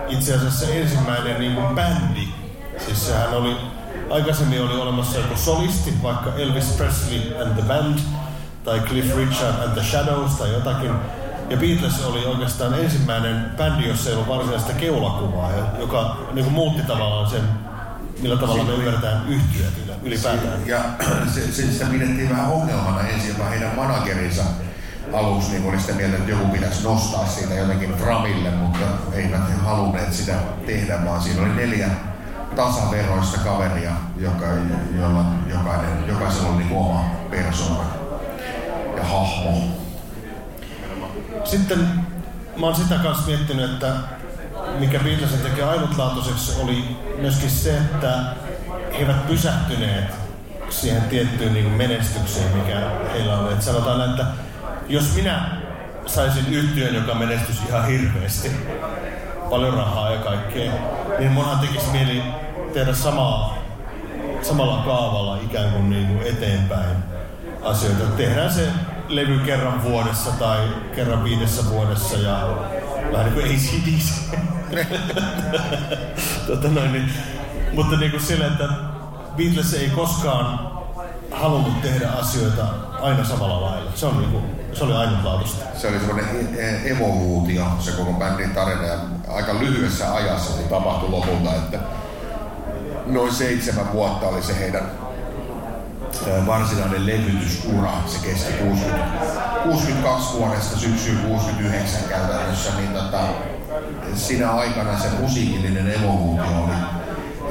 itse 0.10 0.36
asiassa 0.36 0.66
ensimmäinen 0.74 1.40
niin 1.40 1.56
kuin 1.56 1.76
bändi. 1.76 2.28
Siis 2.78 3.08
sehän 3.08 3.34
oli, 3.34 3.58
aikaisemmin 4.12 4.62
oli 4.62 4.82
olemassa 4.82 5.18
joku 5.18 5.38
solisti, 5.38 5.94
vaikka 6.04 6.34
Elvis 6.38 6.66
Presley 6.66 7.42
and 7.42 7.54
the 7.54 7.62
Band, 7.62 8.00
tai 8.64 8.80
Cliff 8.80 9.16
Richard 9.16 9.64
and 9.64 9.72
the 9.74 9.84
Shadows 9.84 10.32
tai 10.32 10.54
jotakin. 10.54 10.92
Ja 11.50 11.58
Beatles 11.58 12.06
oli 12.06 12.26
oikeastaan 12.26 12.74
ensimmäinen 12.74 13.46
bändi, 13.58 13.88
jossa 13.88 14.10
ei 14.10 14.16
ollut 14.16 14.28
varsinaista 14.28 14.74
keulakuvaa, 14.74 15.52
ja- 15.52 15.80
joka 15.80 16.18
niin 16.34 16.44
kuin 16.46 16.54
muutti 16.54 16.82
tavallaan 16.84 17.30
sen, 17.30 17.42
millä 18.22 18.38
tavalla 18.38 18.64
me 18.64 18.74
ymmärretään 18.74 19.26
yhtyöt 19.28 19.74
ylipäätään. 20.04 20.68
Ja 20.68 20.80
se, 21.34 21.52
se, 21.52 21.72
sitä 21.72 21.86
pidettiin 21.86 22.30
vähän 22.30 22.52
ongelmana 22.52 23.02
ensin, 23.02 23.30
jopa 23.30 23.44
heidän 23.44 23.76
managerinsa 23.76 24.44
aluksi 25.14 25.52
niin 25.52 25.70
oli 25.70 25.80
sitä 25.80 25.94
mieltä, 25.94 26.18
että 26.18 26.32
joku 26.32 26.46
pitäisi 26.46 26.84
nostaa 26.84 27.26
siitä 27.26 27.54
jotenkin 27.54 27.94
framille, 27.94 28.50
mutta 28.50 28.86
eivät 29.14 29.50
he 29.50 29.54
halunneet 29.66 30.14
sitä 30.14 30.34
tehdä, 30.66 31.06
vaan 31.06 31.22
siinä 31.22 31.42
oli 31.42 31.56
neljä 31.56 31.90
tasaveroista 32.56 33.40
kaveria, 33.40 33.92
joka, 34.18 34.46
jolla 35.00 35.26
jokainen, 35.48 36.08
jokaisella 36.08 36.50
oli 36.50 36.64
niin 36.64 36.78
oma 36.78 37.06
persona 37.30 37.84
ja 38.98 39.04
hahmo. 39.04 39.62
Sitten 41.44 41.80
mä 42.58 42.66
oon 42.66 42.76
sitä 42.76 42.96
kanssa 42.96 43.28
miettinyt, 43.28 43.72
että 43.72 43.94
mikä 44.80 45.00
Beatlesin 45.00 45.40
teki 45.40 45.62
ainutlaatuiseksi 45.62 46.62
oli 46.62 46.98
myöskin 47.22 47.50
se, 47.50 47.78
että 47.78 48.24
he 48.92 48.98
eivät 48.98 49.28
pysähtyneet 49.28 50.06
siihen 50.70 51.02
tiettyyn 51.02 51.54
niin 51.54 51.72
menestykseen, 51.72 52.58
mikä 52.58 52.80
heillä 53.14 53.40
oli. 53.40 53.54
Et 53.54 53.62
sanotaan, 53.62 54.10
että 54.10 54.26
jos 54.88 55.16
minä 55.16 55.50
saisin 56.06 56.54
yhtiön, 56.54 56.96
joka 56.96 57.16
menestyisi 57.16 57.62
ihan 57.68 57.88
hirveästi, 57.88 58.52
paljon 59.50 59.74
rahaa 59.74 60.12
ja 60.12 60.20
kaikkea, 60.20 60.72
niin 61.20 61.32
munhan 61.32 61.60
tekisi 61.60 61.92
mieli 61.92 62.24
tehdä 62.74 62.94
samaa, 62.94 63.58
samalla 64.42 64.84
kaavalla 64.86 65.38
ikään 65.38 65.72
kuin, 65.72 65.90
niin 65.90 66.08
kuin 66.08 66.28
eteenpäin 66.28 66.98
asioita. 67.64 68.04
Tehdään 68.04 68.54
se 68.54 68.68
levy 69.08 69.40
kerran 69.40 69.84
vuodessa 69.84 70.32
tai 70.32 70.60
kerran 70.96 71.24
viidessä 71.24 71.70
vuodessa 71.70 72.18
ja 72.18 72.58
vähän 73.12 73.26
niin 73.26 73.34
kuin 73.34 73.46
ACDC. 73.46 74.12
tota 76.48 76.68
noin, 76.68 76.92
niin, 76.92 77.14
mutta 77.74 77.98
niin 77.98 78.12
kuin 78.12 78.24
sille, 78.24 78.46
että 78.46 78.70
Beatles 79.38 79.74
ei 79.74 79.90
koskaan 79.90 80.72
halunnut 81.32 81.82
tehdä 81.82 82.10
asioita 82.10 82.66
aina 83.02 83.24
samalla 83.26 83.62
lailla. 83.62 83.92
Se, 83.96 84.06
on 84.06 84.18
niin 84.18 84.32
kuin, 84.32 84.44
se 84.74 84.84
oli 84.84 84.94
ainutlaatuista. 84.94 85.66
Se 85.76 85.88
oli 85.88 86.00
semmoinen 86.00 86.26
e- 86.58 86.92
evoluutio, 86.92 87.66
se 87.80 87.92
koko 87.92 88.14
bändin 88.14 88.50
tarina, 88.50 88.86
ja 88.86 88.98
aika 89.36 89.54
lyhyessä 89.54 90.14
ajassa 90.14 90.54
se 90.54 90.62
tapahtui 90.62 91.10
lopulta, 91.10 91.56
että 91.56 91.80
noin 93.06 93.34
seitsemän 93.34 93.94
vuotta 93.94 94.28
oli 94.28 94.44
se 94.44 94.60
heidän 94.60 94.92
varsinainen 96.48 97.06
levytysura. 97.06 97.92
Se 98.06 98.28
kesti 98.28 98.54
60, 98.54 99.06
62 99.64 100.38
vuodesta 100.38 100.78
syksyyn 100.78 101.18
69 101.18 102.02
käytännössä, 102.10 102.72
niin 102.78 102.94
tota, 102.94 103.20
siinä 104.16 104.52
aikana 104.52 105.00
se 105.00 105.08
musiikillinen 105.20 105.92
evoluutio 105.92 106.64
oli 106.64 106.74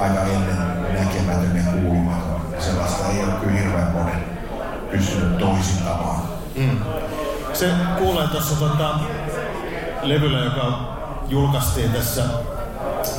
aika 0.01 0.23
ennen 0.23 0.59
näkemätön 0.93 1.57
ja 1.57 1.73
kuulumaton. 1.73 2.41
Sellaista 2.59 3.09
ei 3.09 3.25
ole 3.25 3.33
kyllä 3.33 3.61
hirveän 3.61 3.93
moni 3.93 4.13
pystynyt 4.91 5.39
toisintamaan. 5.39 6.23
Mm. 6.57 6.79
Se 7.53 7.71
kuulee 7.99 8.29
tuossa 8.29 8.57
tota, 8.57 8.99
levyllä, 10.03 10.39
joka 10.39 11.00
julkaistiin 11.31 11.93
tässä 11.93 12.25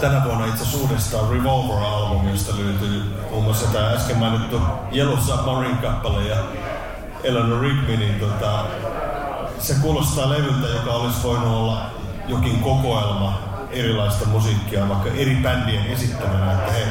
tänä 0.01 0.24
vuonna 0.24 0.46
itse 0.46 0.63
asiassa 0.63 1.18
Revolver-albumi, 1.32 2.32
josta 2.32 2.53
löytyy 2.58 3.03
muun 3.32 3.44
muassa 3.44 3.68
tämä 3.68 3.89
äsken 3.89 4.18
mainittu 4.18 4.62
Yellow 4.96 5.18
Submarine 5.20 5.77
kappale 5.82 6.24
ja 6.24 6.36
Eleanor 7.24 7.62
Rigby, 7.62 7.98
niin 7.98 8.20
tota, 8.20 8.65
se 9.60 9.75
kuulostaa 9.82 10.30
levyltä, 10.30 10.68
joka 10.68 10.91
olisi 10.91 11.24
voinut 11.24 11.48
olla 11.48 11.86
jokin 12.27 12.60
kokoelma 12.60 13.39
erilaista 13.72 14.25
musiikkia, 14.25 14.89
vaikka 14.89 15.10
eri 15.10 15.38
bändien 15.44 15.86
esittämänä, 15.86 16.51
että 16.51 16.72
he 16.72 16.88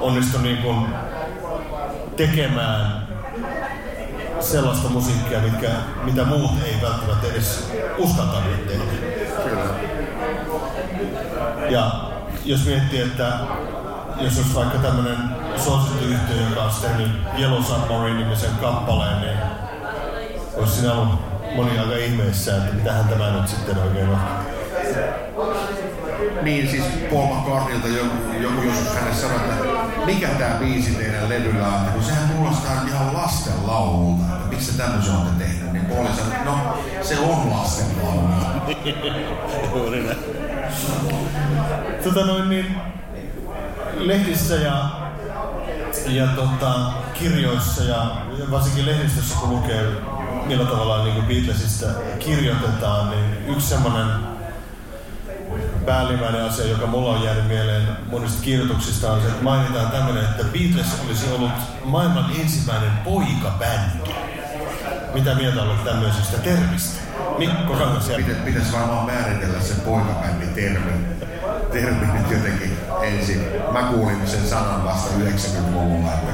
onnistu 0.00 0.38
niin 0.38 0.56
kuin 0.56 0.86
tekemään 2.16 3.08
sellaista 4.40 4.88
musiikkia, 4.88 5.40
mitkä, 5.40 5.70
mitä 6.04 6.24
muut 6.24 6.50
ei 6.64 6.82
välttämättä 6.82 7.26
edes 7.26 7.70
uskalta 7.98 8.42
tehdä. 8.68 8.84
Kyllä. 9.44 9.93
Ja 11.70 11.90
jos 12.44 12.66
miettii, 12.66 13.00
että 13.00 13.38
jos 14.20 14.36
olisi 14.36 14.54
vaikka 14.54 14.78
tämmöinen 14.78 15.16
suosittu 15.56 16.04
yhtiö, 16.04 16.48
joka 16.48 16.62
olisi 16.62 16.80
tehnyt 16.80 17.10
Yellow 17.38 17.62
Submarine-nimisen 17.62 18.50
kappaleen, 18.60 19.20
niin 19.20 19.38
olisi 20.56 20.72
siinä 20.72 20.92
ollut 20.92 21.18
moni 21.56 21.78
aika 21.78 21.96
ihmeessä, 21.96 22.56
että 22.56 22.74
mitähän 22.74 23.08
tämä 23.08 23.30
nyt 23.30 23.48
sitten 23.48 23.78
oikein 23.78 24.08
on. 24.08 24.18
Niin, 26.42 26.70
siis 26.70 26.84
Paul 27.10 27.34
McCartneylta 27.34 27.88
joku, 27.88 28.16
joku 28.40 28.62
joskus 28.62 28.94
hänelle 28.94 29.14
sanoi, 29.14 29.36
että 29.36 29.54
mikä 30.06 30.28
tämä 30.28 30.54
biisi 30.54 30.94
teidän 30.94 31.28
levyllä 31.28 31.66
on, 31.66 31.92
kun 31.92 32.02
sehän 32.02 32.28
kuulostaa 32.28 32.82
ihan 32.88 33.14
lasten 33.14 33.66
laululta, 33.66 34.24
että 34.34 34.48
miksi 34.48 34.72
se 34.72 34.78
tämmöisen 34.78 35.14
olette 35.14 35.44
tehnyt, 35.44 35.72
niin 35.72 35.86
Paul 35.86 36.06
sanoi, 36.06 36.44
no 36.44 36.78
se 37.02 37.18
on 37.18 37.50
lasten 37.50 37.86
laulu. 38.02 38.28
tota 42.04 42.26
noin 42.26 42.50
niin, 42.50 42.76
lehdissä 43.96 44.54
ja, 44.54 44.88
ja 46.06 46.26
tota, 46.26 46.92
kirjoissa 47.18 47.84
ja 47.84 48.16
varsinkin 48.50 48.86
lehdistössä 48.86 49.36
kun 49.40 49.50
lukee 49.50 49.86
millä 50.46 50.64
tavalla 50.64 51.04
niin 51.04 51.14
kuin 51.14 51.26
Beatlesista 51.26 51.86
kirjoitetaan, 52.18 53.10
niin 53.10 53.56
yksi 53.56 53.68
semmoinen 53.68 54.06
päällimmäinen 55.86 56.44
asia, 56.44 56.66
joka 56.66 56.86
mulla 56.86 57.10
on 57.10 57.24
jäänyt 57.24 57.48
mieleen 57.48 57.88
monista 58.10 58.42
kirjoituksista, 58.42 59.12
on 59.12 59.20
se, 59.20 59.28
että 59.28 59.42
mainitaan 59.44 59.90
tämmöinen, 59.90 60.24
että 60.24 60.44
Beatles 60.44 61.00
olisi 61.06 61.26
ollut 61.34 61.52
maailman 61.84 62.30
ensimmäinen 62.40 62.90
poikabändi. 63.04 64.14
Mitä 65.14 65.34
mieltä 65.34 65.62
olet 65.62 65.84
tämmöisestä 65.84 66.38
termistä? 66.38 67.00
Mikko 67.38 67.72
Kangasjärvi. 67.72 68.24
Pitäisi 68.24 68.44
pitäisi 68.44 68.72
varmaan 68.72 69.06
määritellä 69.06 69.60
se 69.60 69.74
poikabändi-termi. 69.74 70.92
Termi 71.72 72.06
nyt 72.06 72.30
jotenkin 72.30 72.76
ensin. 73.02 73.46
Mä 73.72 73.82
kuulin 73.82 74.26
sen 74.26 74.48
sanan 74.48 74.84
vasta 74.84 75.10
90-luvulla, 75.18 76.12
että 76.12 76.32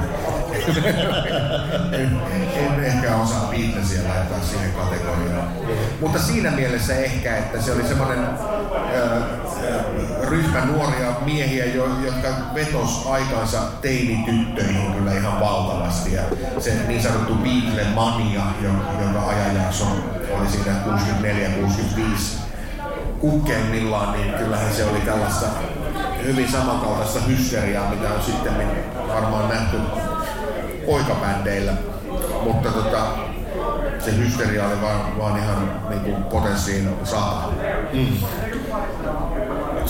en, 1.97 2.21
en 2.55 2.85
ehkä 2.85 3.17
osaa 3.17 3.51
Beatlesia 3.51 4.01
laittaa 4.09 4.41
siihen 4.41 4.73
kategoriaan. 4.73 5.49
Mutta 6.01 6.19
siinä 6.19 6.51
mielessä 6.51 6.95
ehkä, 6.95 7.37
että 7.37 7.63
se 7.63 7.73
oli 7.73 7.83
semmoinen 7.83 8.27
ryhmä 10.31 10.65
nuoria 10.65 11.13
miehiä, 11.25 11.65
jo, 11.65 11.89
jotka 12.05 12.29
vetos 12.55 13.07
aikansa 13.07 13.59
teinityttöihin 13.83 14.93
kyllä 14.93 15.13
ihan 15.13 15.41
valtavasti. 15.41 16.15
Ja 16.15 16.23
se 16.59 16.75
niin 16.89 17.03
sanottu 17.03 17.35
Beatle-mania, 17.35 18.43
jonka 19.01 19.29
ajanjakso 19.29 19.85
oli 20.31 20.49
siinä 20.49 20.73
64-65 21.97 22.41
kukkeimmillaan, 23.21 24.13
niin 24.13 24.35
kyllähän 24.35 24.75
se 24.75 24.85
oli 24.85 25.01
tällaista 25.01 25.47
hyvin 26.25 26.53
samankaltaista 26.53 27.21
hysteriaa, 27.21 27.91
mitä 27.91 28.15
on 28.15 28.23
sitten 28.23 28.53
varmaan 29.09 29.49
nähty 29.49 29.77
poikabändeillä. 30.87 31.73
Mutta 32.45 32.71
tota, 32.71 33.07
se 33.99 34.17
hysteria 34.17 34.67
oli 34.67 34.81
vaan, 34.83 35.19
vaan 35.19 35.39
ihan 35.39 35.81
niin 35.91 36.25
potenssiin 36.25 36.89
saada. 37.05 37.49
Mm. 37.93 38.07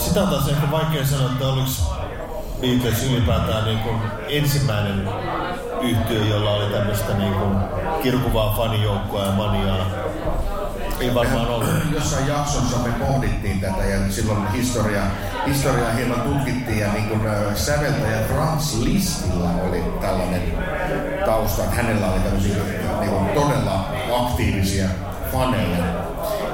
Sitä 0.00 0.20
taas 0.20 0.48
ehkä 0.48 0.70
vaikea 0.70 1.06
sanoa, 1.06 1.30
että 1.32 1.46
oliko 1.46 1.68
Beatles 2.60 3.04
ylipäätään 3.04 3.64
niin 3.64 3.78
kuin 3.78 3.96
ensimmäinen 4.28 5.08
yhtiö, 5.82 6.24
jolla 6.24 6.50
oli 6.50 6.72
tämmöistä 6.72 7.14
niin 7.14 7.34
kuin 7.34 7.56
kirkuvaa 8.02 8.54
fanijoukkoa 8.56 9.26
ja 9.26 9.32
maniaa 9.32 9.86
ei 11.00 11.14
varmaan 11.14 11.46
ollut. 11.46 11.68
Jossain 11.94 12.26
jaksossa 12.26 12.78
me 12.78 13.06
pohdittiin 13.06 13.60
tätä 13.60 13.84
ja 13.84 14.12
silloin 14.12 14.52
historia, 14.52 15.02
historiaa 15.46 15.92
hieman 15.92 16.20
tutkittiin 16.20 16.78
ja 16.78 16.92
niin 16.92 17.08
kuin 17.08 17.20
säveltäjä 17.54 18.22
Franz 18.28 18.74
Listillä 18.74 19.50
oli 19.68 19.84
tällainen 20.00 20.42
tausta, 21.26 21.64
että 21.64 21.76
hänellä 21.76 22.06
oli 22.06 22.20
tämmöisiä 22.20 22.56
niin 23.00 23.10
kuin 23.10 23.26
todella 23.26 23.84
aktiivisia 24.20 24.88
faneja, 25.32 25.84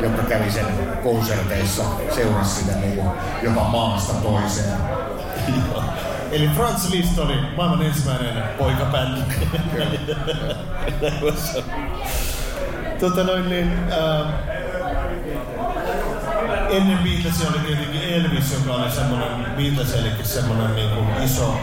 jotka 0.00 0.22
kävi 0.22 0.50
sen 0.50 0.66
konserteissa, 1.06 1.82
seurasi 2.14 2.54
sitä 2.54 2.76
niin 2.78 2.96
kuin 2.96 3.10
jopa 3.42 3.64
maasta 3.64 4.12
toiseen. 4.14 4.78
Eli 6.30 6.48
Franz 6.48 6.90
Liszt 6.90 7.18
oli 7.18 7.34
maailman 7.56 7.82
ensimmäinen 7.82 8.42
poikabändi. 8.58 9.20
tota 13.00 13.24
noin 13.24 13.48
niin, 13.48 13.72
äh, 13.92 14.26
ennen 16.70 16.98
Beatlesia 16.98 17.48
oli 17.48 17.58
tietenkin 17.58 18.02
Elvis, 18.02 18.52
joka 18.52 18.72
oli 18.72 18.90
semmoinen, 18.90 19.56
Beatles 19.56 19.94
eli 19.94 20.10
semmoinen 20.22 20.76
niin 20.76 20.90
kuin 20.90 21.22
iso 21.22 21.54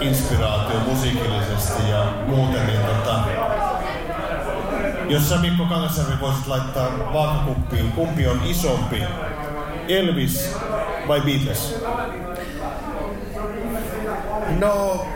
inspiraatio 0.00 0.80
musiikillisesti 0.80 1.90
ja 1.90 2.04
muuten, 2.26 2.66
niin 2.66 2.80
tota, 2.80 3.20
jos 5.10 5.28
sä 5.28 5.38
Mikko 5.38 5.64
Kangasjärvi 5.64 6.20
voisit 6.20 6.46
laittaa 6.46 7.12
vaakakuppiin, 7.12 7.92
kumpi 7.92 8.26
on 8.26 8.40
isompi, 8.44 9.02
Elvis 9.88 10.56
vai 11.08 11.20
Beatles? 11.20 11.74
No, 14.58 15.06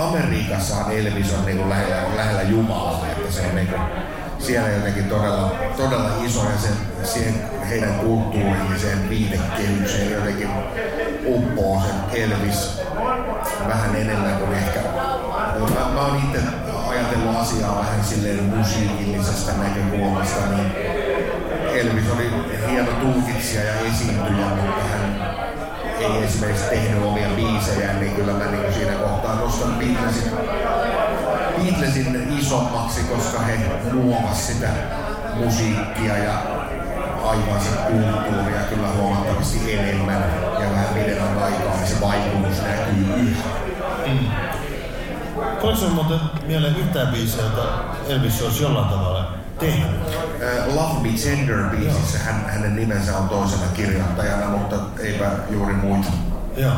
Amerikassahan 0.00 0.92
Elvis 0.92 1.34
on 1.34 1.46
niin 1.46 1.68
lähellä, 1.68 2.16
lähellä 2.16 2.42
Jumalaa, 2.42 3.06
että 3.06 3.32
se 3.32 3.46
on 3.46 3.54
niin 3.54 3.68
kuin, 3.68 3.80
siellä 4.38 4.68
jotenkin 4.68 5.04
todella, 5.04 5.52
todella 5.76 6.10
iso 6.24 6.40
ja 6.44 6.58
se, 6.58 6.68
siihen 7.12 7.34
heidän 7.68 7.94
kulttuuriin, 7.94 8.80
sen 8.80 9.10
viitekehykseen 9.10 10.12
jotenkin 10.12 10.48
uppoo 11.26 11.82
sen 11.86 12.22
Elvis 12.22 12.80
vähän 13.68 13.96
enemmän 13.96 14.36
kuin 14.36 14.52
ehkä. 14.52 14.80
Mä, 15.74 15.94
mä 15.94 16.00
oon 16.00 16.16
itse 16.16 16.69
ajatellut 17.10 17.36
asiaa 17.36 17.78
vähän 17.78 18.04
silleen 18.04 18.44
musiikillisesta 18.44 19.52
näkökulmasta, 19.52 20.46
niin 20.46 20.72
Elvis 21.74 22.10
oli 22.10 22.30
hieno 22.70 22.90
tulkitsija 22.92 23.64
ja 23.64 23.72
esiintyjä, 23.80 24.46
mutta 24.46 24.84
hän 24.92 25.36
ei 25.98 26.24
esimerkiksi 26.24 26.64
tehnyt 26.64 27.02
omia 27.02 27.28
biisejä, 27.36 27.92
niin 27.92 28.12
kyllä 28.12 28.32
mä 28.32 28.44
niin 28.44 28.74
siinä 28.74 28.92
kohtaa 28.92 29.34
nostan 29.34 29.74
Beatlesin, 29.74 30.32
Beatlesin 31.62 32.38
isommaksi, 32.38 33.00
koska 33.00 33.38
he 33.38 33.58
luovat 33.92 34.36
sitä 34.36 34.68
musiikkia 35.34 36.16
ja 36.16 36.42
aivan 37.24 37.60
se 37.60 37.68
kulttuuria 37.68 38.60
kyllä 38.68 38.88
huomattavasti 38.88 39.72
enemmän 39.72 40.24
ja 40.60 40.70
vähän 40.70 40.94
pidemmän 40.94 41.42
aikaa, 41.42 41.76
niin 41.76 41.86
se 41.86 42.00
vaikutus 42.00 42.62
näkyy 42.62 43.14
yhä. 43.16 43.42
Mm. 44.06 44.49
Tuleeko 45.60 45.88
muuten 45.88 46.20
mieleen 46.46 46.76
yhtään 46.76 47.08
biisiä, 47.08 47.42
jota 47.42 47.62
Elvis 48.08 48.42
olisi 48.42 48.62
jollain 48.62 48.88
tavalla 48.88 49.32
tehnyt? 49.58 49.86
Uh, 49.88 50.74
Love 50.74 51.00
Me 51.02 51.08
Tender 51.24 51.64
biisissä 51.64 52.18
hän, 52.18 52.44
hänen 52.46 52.76
nimensä 52.76 53.18
on 53.18 53.28
toisena 53.28 53.66
kirjoittajana, 53.74 54.46
mutta 54.46 54.76
eipä 54.98 55.30
juuri 55.50 55.74
muita. 55.74 56.08
Joo. 56.56 56.72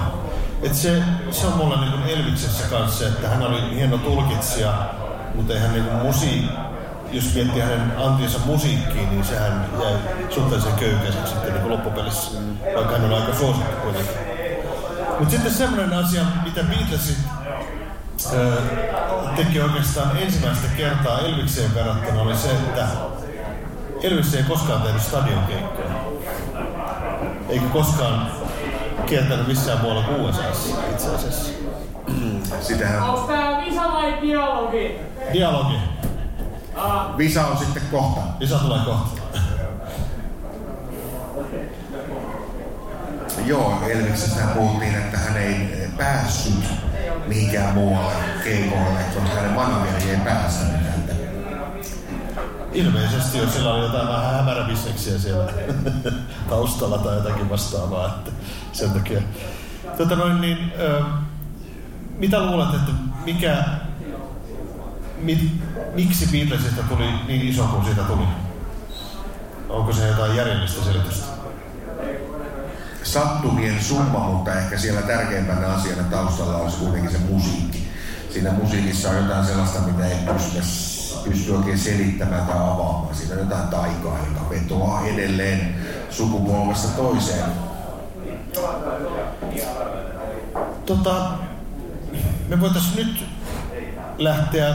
Et 0.63 0.75
se, 0.75 1.03
se 1.31 1.47
on 1.47 1.53
mulla 1.53 1.81
niin 1.81 2.19
Elviksessä 2.19 2.65
kanssa, 2.71 3.09
että 3.09 3.29
hän 3.29 3.43
oli 3.43 3.75
hieno 3.75 3.99
tulkitsija, 3.99 4.91
mutta 5.35 5.53
eihän 5.55 5.73
niin 5.73 5.93
musi, 5.93 6.45
jos 7.13 7.35
miettii 7.35 7.63
hänen 7.63 7.93
antinsa 7.99 8.39
musiikkiin, 8.47 9.11
niin 9.11 9.25
sehän 9.25 9.67
jäi 9.83 9.95
suhteellisen 10.31 10.73
köykäiseksi 10.73 11.33
sitten 11.33 11.55
niin 11.55 11.69
loppupelissä, 11.69 12.41
vaikka 12.77 12.99
hän 12.99 13.13
on 13.13 13.21
aika 13.21 13.35
suosittu 13.35 13.77
kuitenkin. 13.83 14.15
Mutta 15.19 15.31
sitten 15.31 15.55
semmoinen 15.55 15.93
asia, 15.93 16.23
mitä 16.45 16.63
Beatlesit 16.63 17.19
teki 19.37 19.61
oikeastaan 19.61 20.17
ensimmäistä 20.17 20.69
kertaa 20.77 21.19
Elvikseen 21.21 21.75
verrattuna 21.75 22.23
oli 22.23 22.37
se, 22.37 22.51
että 22.51 22.87
Elvis 24.03 24.35
ei 24.35 24.43
koskaan 24.43 24.83
tehnyt 24.83 25.03
stadionkeikkoja. 25.03 25.91
Eikä 27.49 27.67
koskaan 27.67 28.31
kiertänyt 29.07 29.47
missään 29.47 29.81
muualla 29.81 30.03
kuin 30.03 30.21
USAssa 30.21 30.77
itse 30.91 31.15
asiassa. 31.15 31.53
Sitähän 32.61 33.03
Onko 33.03 33.33
tää 33.33 33.65
visa 33.65 33.83
vai 33.83 34.21
dialogi? 34.23 34.97
Dialogi. 35.33 35.75
Visa 37.19 37.47
on 37.47 37.57
sitten 37.59 37.83
kohta. 37.91 38.21
Visa 38.41 38.59
tulee 38.59 38.79
kohta. 38.85 39.23
Joo, 43.47 43.79
Elviksestä 43.91 44.41
puhuttiin, 44.55 44.95
että 44.95 45.19
hän 45.19 45.37
ei 45.37 45.89
päässyt 45.97 46.65
mihinkään 47.27 47.75
muualle 47.75 48.15
keikoille, 48.45 49.01
koska 49.15 49.35
hänen 49.35 49.53
manageri 49.53 50.11
ei 50.11 50.17
päästänyt 50.17 50.91
häntä. 50.91 51.13
Ilmeisesti, 52.73 53.39
jos 53.39 53.55
sillä 53.55 53.75
oli 53.75 53.85
jotain 53.85 54.09
vähän 54.09 54.35
hämäräbisneksiä 54.35 55.19
siellä 55.19 55.53
taustalla 56.51 56.99
tai 56.99 57.17
jotakin 57.17 57.51
vastaavaa, 57.51 58.07
että 58.07 58.31
sen 58.73 58.91
takia. 58.91 59.23
Tota 59.97 60.17
noin, 60.17 60.41
niin, 60.41 60.73
ö, 60.79 61.03
mitä 62.19 62.47
luulet, 62.47 62.75
että 62.75 62.93
mikä, 63.25 63.65
mi, 65.17 65.53
miksi 65.95 66.27
Beatlesista 66.33 66.83
tuli 66.83 67.09
niin 67.27 67.49
iso 67.49 67.65
kuin 67.65 67.85
siitä 67.85 68.03
tuli? 68.03 68.25
Onko 69.69 69.93
se 69.93 70.09
jotain 70.09 70.37
järjellistä 70.37 70.85
selitystä? 70.85 71.32
Sattumien 73.03 73.83
summa, 73.83 74.19
mutta 74.19 74.55
ehkä 74.55 74.79
siellä 74.79 75.03
tärkeimpänä 75.03 75.67
asiana 75.67 76.03
taustalla 76.03 76.57
olisi 76.57 76.77
kuitenkin 76.77 77.11
se 77.11 77.19
musiikki. 77.19 77.89
Siinä 78.31 78.53
musiikissa 78.53 79.11
on 79.11 79.17
jotain 79.17 79.47
sellaista, 79.47 79.81
mitä 79.81 80.07
ei 80.07 80.17
pysty, 80.33 80.59
pysty 81.25 81.53
oikein 81.53 81.79
selittämään 81.79 82.47
tai 82.47 82.57
avaamaan. 82.57 83.15
Siinä 83.15 83.35
on 83.35 83.41
jotain 83.41 83.69
taikaa, 83.69 84.19
joka 84.29 84.51
vetoaa 84.51 85.07
edelleen 85.07 85.75
sukupolvesta 86.11 86.89
toiseen. 86.89 87.51
Tota, 90.87 91.31
me 92.49 92.61
voitaisiin 92.61 92.97
nyt 92.97 93.25
lähteä 94.19 94.75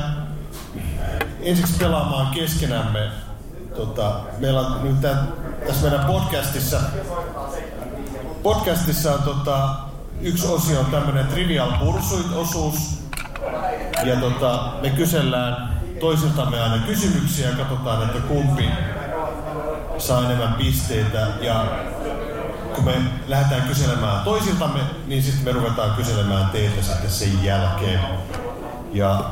ensiksi 1.41 1.77
pelaamaan 1.79 2.33
keskenämme. 2.33 3.11
Tota, 3.75 4.19
meillä 4.39 4.59
on 4.59 4.83
nyt 4.83 5.01
tässä 5.67 5.89
meidän 5.89 6.05
podcastissa, 6.05 6.79
podcastissa 8.47 9.13
on 9.13 9.23
tota, 9.23 9.69
yksi 10.21 10.47
osio 10.47 10.79
on 10.79 10.85
tämmöinen 10.85 11.27
Trivial 11.27 11.71
Pursuit-osuus. 11.79 13.03
Ja 14.03 14.15
tota, 14.15 14.73
me 14.81 14.89
kysellään 14.89 15.79
toisiltamme 15.99 16.61
aina 16.61 16.85
kysymyksiä 16.85 17.49
ja 17.49 17.55
katsotaan, 17.55 18.03
että 18.03 18.19
kumpi 18.19 18.69
saa 19.97 20.25
enemmän 20.25 20.53
pisteitä. 20.53 21.27
Ja 21.41 21.65
kun 22.75 22.85
me 22.85 22.93
lähdetään 23.27 23.67
kyselemään 23.67 24.23
toisiltamme, 24.23 24.79
niin 25.07 25.23
sitten 25.23 25.43
me 25.43 25.51
ruvetaan 25.51 25.95
kyselemään 25.95 26.49
teiltä 26.49 26.81
sitten 26.81 27.11
sen 27.11 27.43
jälkeen. 27.43 27.99
Ja 28.93 29.23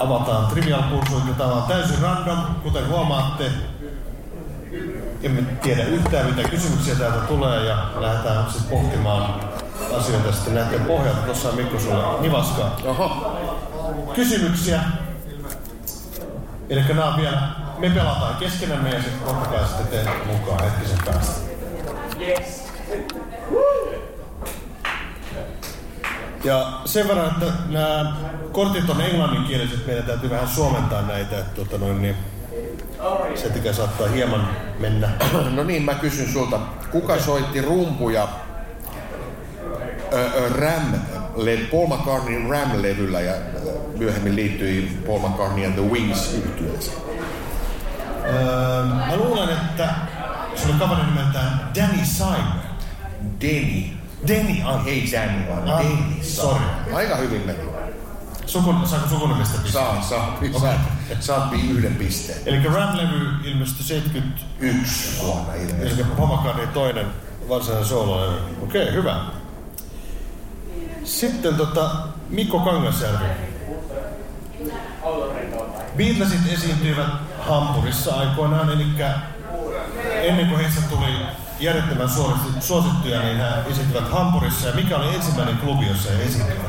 avataan 0.00 0.46
Trivial 0.46 0.82
Pursuit, 0.82 1.38
tämä 1.38 1.52
on 1.52 1.62
täysin 1.62 2.02
random, 2.02 2.38
kuten 2.62 2.88
huomaatte. 2.88 3.50
Emme 5.22 5.42
tiedä 5.62 5.84
yhtään, 5.84 6.26
mitä 6.26 6.48
kysymyksiä 6.48 6.94
täältä 6.94 7.18
tulee, 7.18 7.64
ja 7.64 7.76
lähdetään 7.96 8.50
sitten 8.50 8.78
pohtimaan 8.78 9.40
asioita 9.98 10.32
sitten 10.32 10.54
näiden 10.54 10.80
pohjalta. 10.80 11.20
Tuossa 11.20 11.48
on 11.48 11.54
Mikko 11.54 11.80
sulle 11.80 12.20
nivaskaa. 12.20 12.76
Oho. 12.84 13.36
Kysymyksiä. 14.14 14.80
Eli 16.70 16.82
nämä 16.88 17.04
on 17.04 17.16
vielä, 17.16 17.42
me 17.78 17.90
pelataan 17.90 18.36
keskenämme 18.36 18.90
ja 18.90 19.02
sitten 19.02 19.20
totta 19.26 19.48
kai 19.48 19.68
sitten 19.68 19.86
teet 19.86 20.26
mukaan 20.26 20.64
hetkisen 20.64 20.98
päästä. 21.04 21.40
Yes. 22.20 22.70
Ja 26.44 26.72
sen 26.84 27.08
verran, 27.08 27.26
että 27.26 27.46
nämä 27.68 28.12
kortit 28.52 28.90
on 28.90 29.00
englanninkieliset, 29.00 29.86
meidän 29.86 30.04
täytyy 30.04 30.30
vähän 30.30 30.48
suomentaa 30.48 31.02
näitä, 31.02 31.38
että 31.38 31.54
tota 31.54 31.78
noin, 31.78 32.02
niin 32.02 32.16
se 33.34 33.48
takia 33.50 33.72
saattaa 33.72 34.08
hieman 34.08 34.48
mennä. 34.78 35.08
No 35.56 35.64
niin, 35.64 35.82
mä 35.82 35.94
kysyn 35.94 36.32
sulta, 36.32 36.58
kuka 36.90 37.18
soitti 37.18 37.60
rumpuja 37.62 38.28
Ram, 40.60 40.82
Paul 41.70 41.86
McCartneyn 41.86 42.50
Ram-levyllä 42.50 43.20
ja 43.20 43.34
myöhemmin 43.98 44.36
liittyi 44.36 44.98
Paul 45.06 45.18
McCartney 45.18 45.64
and 45.66 45.74
the 45.74 45.82
Wings 45.82 46.34
yhtyeeseen? 46.34 46.96
Öö, 48.24 48.84
mä 48.84 49.16
luulen, 49.16 49.48
että 49.48 49.88
se 50.54 50.64
oli 50.68 50.74
kaveri 50.78 51.02
nimeltään 51.06 51.70
Danny 51.80 52.04
Simon. 52.04 52.60
Denny. 53.40 53.82
Danny, 54.28 54.62
ah, 54.64 54.86
Ei 54.86 55.08
Danny, 55.12 55.48
vaan 55.48 55.70
Ah, 55.70 55.78
Denny. 55.78 56.22
sorry. 56.22 56.64
Aika 56.94 57.16
hyvin 57.16 57.42
meni. 57.46 57.58
Sukun, 58.52 58.86
saako 58.86 59.08
sukunimistä 59.08 59.58
pisteen? 59.62 59.84
Saa, 59.84 60.02
saa, 60.02 60.38
saa, 60.60 60.74
saat 61.20 61.52
yhden 61.52 61.94
pisteen. 61.94 62.38
Eli 62.46 62.62
Ram-levy 62.68 63.26
ilmestyi 63.44 63.84
70, 63.84 64.40
Yksi 64.60 65.22
vuonna 65.22 65.54
ilmeisesti. 65.54 66.00
eli 66.00 66.10
McCartney 66.26 66.66
toinen 66.66 67.06
varsinainen 67.48 67.88
soololevy. 67.88 68.38
Okei, 68.62 68.82
okay, 68.82 68.94
hyvä. 68.94 69.20
Sitten 71.04 71.54
tota, 71.54 71.90
Mikko 72.28 72.60
Kangasjärvi. 72.60 73.24
Beatlesit 75.96 76.52
esiintyivät 76.52 77.06
Hampurissa 77.40 78.14
aikoinaan, 78.14 78.72
eli 78.72 78.86
ennen 80.22 80.46
kuin 80.48 80.60
heistä 80.60 80.80
tuli 80.80 81.06
järjettömän 81.60 82.08
suosittu- 82.08 82.60
suosittuja, 82.60 83.22
niin 83.22 83.36
he 83.36 83.44
esiintyvät 83.70 84.10
Hampurissa. 84.10 84.68
Ja 84.68 84.74
mikä 84.74 84.96
oli 84.96 85.14
ensimmäinen 85.14 85.56
klubi, 85.56 85.86
jossa 85.86 86.10
he 86.10 86.22
esiintyivät? 86.22 86.66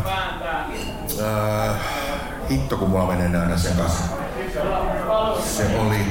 Äh, 1.19 1.75
hitto, 2.49 2.77
kun 2.77 2.89
mulla 2.89 3.05
menee 3.05 3.41
aina 3.41 3.57
sekaisin. 3.57 4.05
Se 5.45 5.79
oli... 5.79 6.05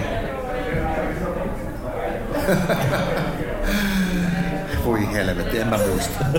Voi 4.84 5.12
helvetti, 5.12 5.58
en 5.58 5.68
mä 5.68 5.78
muista. 5.78 6.24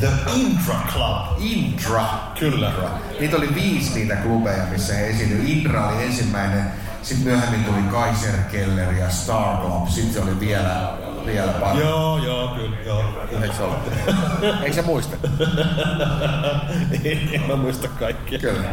The 0.00 0.08
Intra 0.34 0.74
Club. 0.92 1.26
Indra. 1.38 2.04
Kyllä. 2.38 2.72
Niitä 3.20 3.36
oli 3.36 3.54
viisi 3.54 3.94
niitä 3.94 4.16
klubeja, 4.16 4.64
missä 4.70 4.94
he 4.94 5.08
esiintyivät. 5.08 5.48
Indra 5.48 5.88
oli 5.88 6.04
ensimmäinen, 6.04 6.64
sitten 7.02 7.26
myöhemmin 7.26 7.64
tuli 7.64 7.82
Kaiser 7.90 8.34
Keller 8.52 8.92
ja 8.92 9.10
Star 9.10 9.56
Club. 9.56 9.88
Sitten 9.88 10.14
se 10.14 10.20
oli 10.20 10.40
vielä, 10.40 10.92
vielä 11.32 11.52
parempi. 11.52 11.82
Joo, 11.82 12.18
joo, 12.18 12.48
kyllä, 12.48 12.76
joo. 12.86 13.04
Eikö 13.42 13.54
se 13.56 13.62
ole? 13.62 13.74
Eikö 14.62 14.76
sä 14.76 14.82
muista? 14.82 15.16
en, 17.04 17.18
en 17.32 17.42
mä 17.48 17.56
muista 17.56 17.88
kaikkia. 17.88 18.38
Kyllä. 18.38 18.68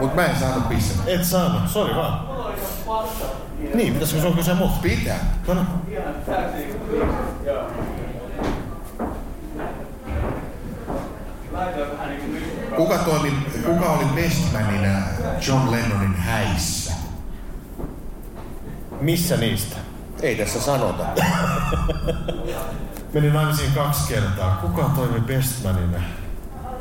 Mut 0.00 0.14
mä 0.14 0.26
en 0.26 0.36
saanut 0.36 0.68
pistettä. 0.68 1.10
Et 1.10 1.24
saanut, 1.24 1.68
sori 1.68 1.94
vaan. 1.94 2.34
Niin, 3.74 3.92
pitäisikö 3.92 4.22
sun 4.22 4.36
kysyä 4.36 4.54
muuta? 4.54 4.74
Pitää. 4.82 5.18
No, 5.48 5.54
no. 5.54 5.62
Kuka, 12.76 12.98
toimi, 12.98 13.32
kuka 13.66 13.90
oli 13.90 14.04
bestmanina 14.14 15.02
John 15.48 15.70
Lennonin 15.70 16.14
häissä? 16.14 16.92
Missä 19.00 19.36
niistä? 19.36 19.76
Ei 20.22 20.36
tässä 20.36 20.60
sanota. 20.60 21.04
Meni 23.14 23.30
naimisiin 23.30 23.72
kaksi 23.72 24.14
kertaa. 24.14 24.58
Kuka 24.62 24.90
toimi 24.96 25.20
bestmanina? 25.20 25.98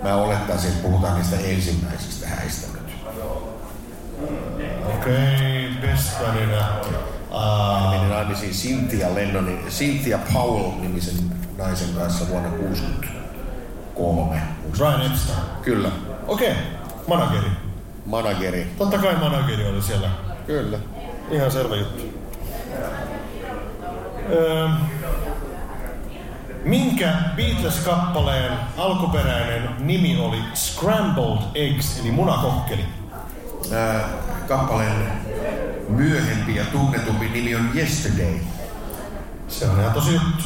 Mä 0.03 0.15
olettaisin, 0.15 0.69
että 0.69 0.83
puhutaan 0.83 1.15
niistä 1.15 1.35
ensimmäisistä 1.35 2.27
häistä 2.27 2.67
nyt. 2.73 2.93
Okei, 4.85 5.69
okay, 5.69 5.81
bestmanina. 5.81 6.69
Uh, 7.31 7.91
Meni 7.91 8.09
naimisiin 8.09 8.51
Cynthia 8.51 9.15
Lennonin, 9.15 9.59
Cynthia 9.69 10.19
Powell-nimisen 10.33 11.15
naisen 11.57 11.93
kanssa 11.95 12.29
vuonna 12.29 12.49
1963. 12.49 14.41
Brian 14.77 15.01
Epstein. 15.01 15.39
Kyllä. 15.61 15.91
Okei, 16.27 16.51
okay. 16.51 16.63
manageri. 17.07 17.49
Manageri. 18.05 18.67
Totta 18.77 18.97
kai 18.97 19.15
manageri 19.15 19.67
oli 19.67 19.81
siellä. 19.81 20.09
Kyllä. 20.47 20.79
Ihan 21.31 21.51
selvä 21.51 21.75
juttu. 21.75 22.03
Öö, 24.31 24.67
minkä 26.63 27.13
Beatles-kappaleen 27.35 28.53
alkuperäinen 28.77 29.69
nimi 29.79 30.19
oli 30.19 30.37
Scrambled 30.53 31.37
Eggs, 31.55 31.99
eli 31.99 32.11
munakokkeli? 32.11 32.85
Ää, 33.73 34.09
kappaleen 34.47 35.11
myöhempi 35.89 36.55
ja 36.55 36.65
tunnetumpi 36.65 37.29
nimi 37.29 37.55
on 37.55 37.69
Yesterday. 37.75 38.33
Se 39.47 39.69
on 39.69 39.79
ihan 39.79 39.93
tosi 39.93 40.13
juttu. 40.13 40.43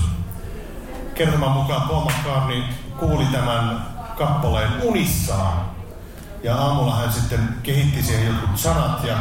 Kertoman 1.15 1.51
mukaan 1.51 1.89
Paul 1.89 2.05
McCartney 2.05 2.61
kuuli 2.99 3.25
tämän 3.25 3.81
kappaleen 4.17 4.71
unissaan. 4.83 5.61
Ja 6.43 6.55
aamulla 6.55 6.95
hän 6.95 7.13
sitten 7.13 7.39
kehitti 7.63 8.03
siihen 8.03 8.27
jotkut 8.27 8.57
sanat 8.57 9.03
ja 9.03 9.15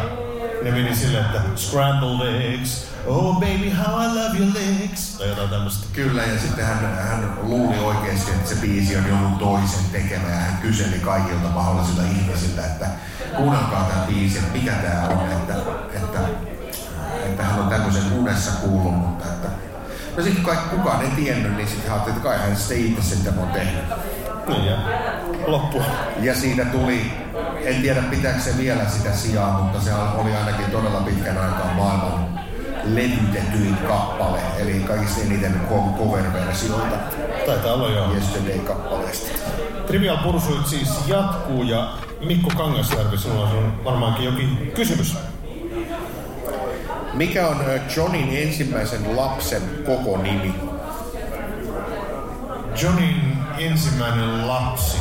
ne 0.63 0.71
meni 0.71 0.97
silleen, 0.97 1.25
että 1.25 1.41
scrambled 1.57 2.43
eggs, 2.55 2.89
oh 3.07 3.35
baby 3.35 3.71
how 3.71 4.03
I 4.03 4.07
love 4.07 4.39
your 4.39 4.55
legs, 4.55 5.19
tai 5.19 5.29
jotain 5.29 5.49
tämmöistä. 5.49 5.87
Kyllä, 5.93 6.23
ja 6.23 6.39
sitten 6.41 6.67
hän, 6.67 6.79
hän 6.97 7.39
luuli 7.43 7.79
oikeasti, 7.79 8.31
että 8.31 8.49
se 8.49 8.55
biisi 8.55 8.97
on 8.97 9.09
jonkun 9.09 9.39
toisen 9.39 9.85
tekemä, 9.93 10.29
ja 10.29 10.37
hän 10.37 10.59
kyseli 10.63 10.99
kaikilta 10.99 11.49
mahdollisilta 11.49 12.03
ihmisiltä, 12.03 12.67
että 12.67 12.87
kuunnelkaa 13.37 13.85
tämä 13.85 14.07
biisi, 14.07 14.39
että 14.39 14.53
mikä 14.53 14.73
tämä 14.73 15.09
on, 15.09 15.33
että, 15.33 15.55
että, 15.95 16.19
että 17.27 17.43
hän 17.43 17.61
on 17.61 17.69
tämmöisen 17.69 18.13
unessa 18.13 18.51
kuullut, 18.51 18.95
mutta 18.95 19.25
että 19.25 19.49
No 20.17 20.23
sitten 20.23 20.45
kai 20.45 20.57
kukaan 20.71 21.03
ei 21.03 21.11
tiennyt, 21.11 21.57
niin 21.57 21.69
sitten 21.69 21.93
ajattelin, 21.93 22.17
että 22.17 22.29
kai 22.29 22.39
hän 22.39 22.57
sitten 22.57 22.87
itse 22.87 23.03
sitten 23.03 23.39
on 23.39 23.49
tehnyt. 23.49 23.85
Niin 24.49 24.65
ja 24.65 24.77
loppu. 25.47 25.83
Ja 26.21 26.35
siitä 26.35 26.65
tuli, 26.65 27.13
en 27.65 27.83
tiedä 27.83 28.03
pitääkö 28.03 28.41
se 28.41 28.59
vielä 28.59 28.89
sitä 28.89 29.13
sijaa, 29.13 29.63
mutta 29.63 29.81
se 29.81 29.95
oli 29.95 30.37
ainakin 30.37 30.67
todella 30.67 31.01
pitkän 31.01 31.39
aikaa 31.39 31.75
maailman 31.75 32.46
levytetyin 32.95 33.77
kappale, 33.89 34.39
eli 34.59 34.73
kaikista 34.73 35.21
eniten 35.21 35.61
cover-versioita 35.99 36.97
Taitaa 37.47 37.73
olla 37.73 37.89
joo. 37.89 38.13
Yesterday-kappaleesta. 38.15 39.29
Trivial 39.87 40.17
Pursuit 40.17 40.67
siis 40.67 41.09
jatkuu 41.09 41.63
ja 41.63 41.93
Mikko 42.27 42.51
Kangasjärvi, 42.57 43.19
sinulla 43.19 43.43
on 43.43 43.85
varmaankin 43.85 44.25
jokin 44.25 44.73
kysymys. 44.75 45.17
Mikä 47.15 47.49
on 47.49 47.61
ö, 47.61 47.81
Johnin 47.97 48.37
ensimmäisen 48.37 49.17
lapsen 49.17 49.63
koko 49.87 50.17
nimi? 50.23 50.55
Johnin 52.83 53.39
ensimmäinen 53.59 54.49
lapsi 54.49 54.99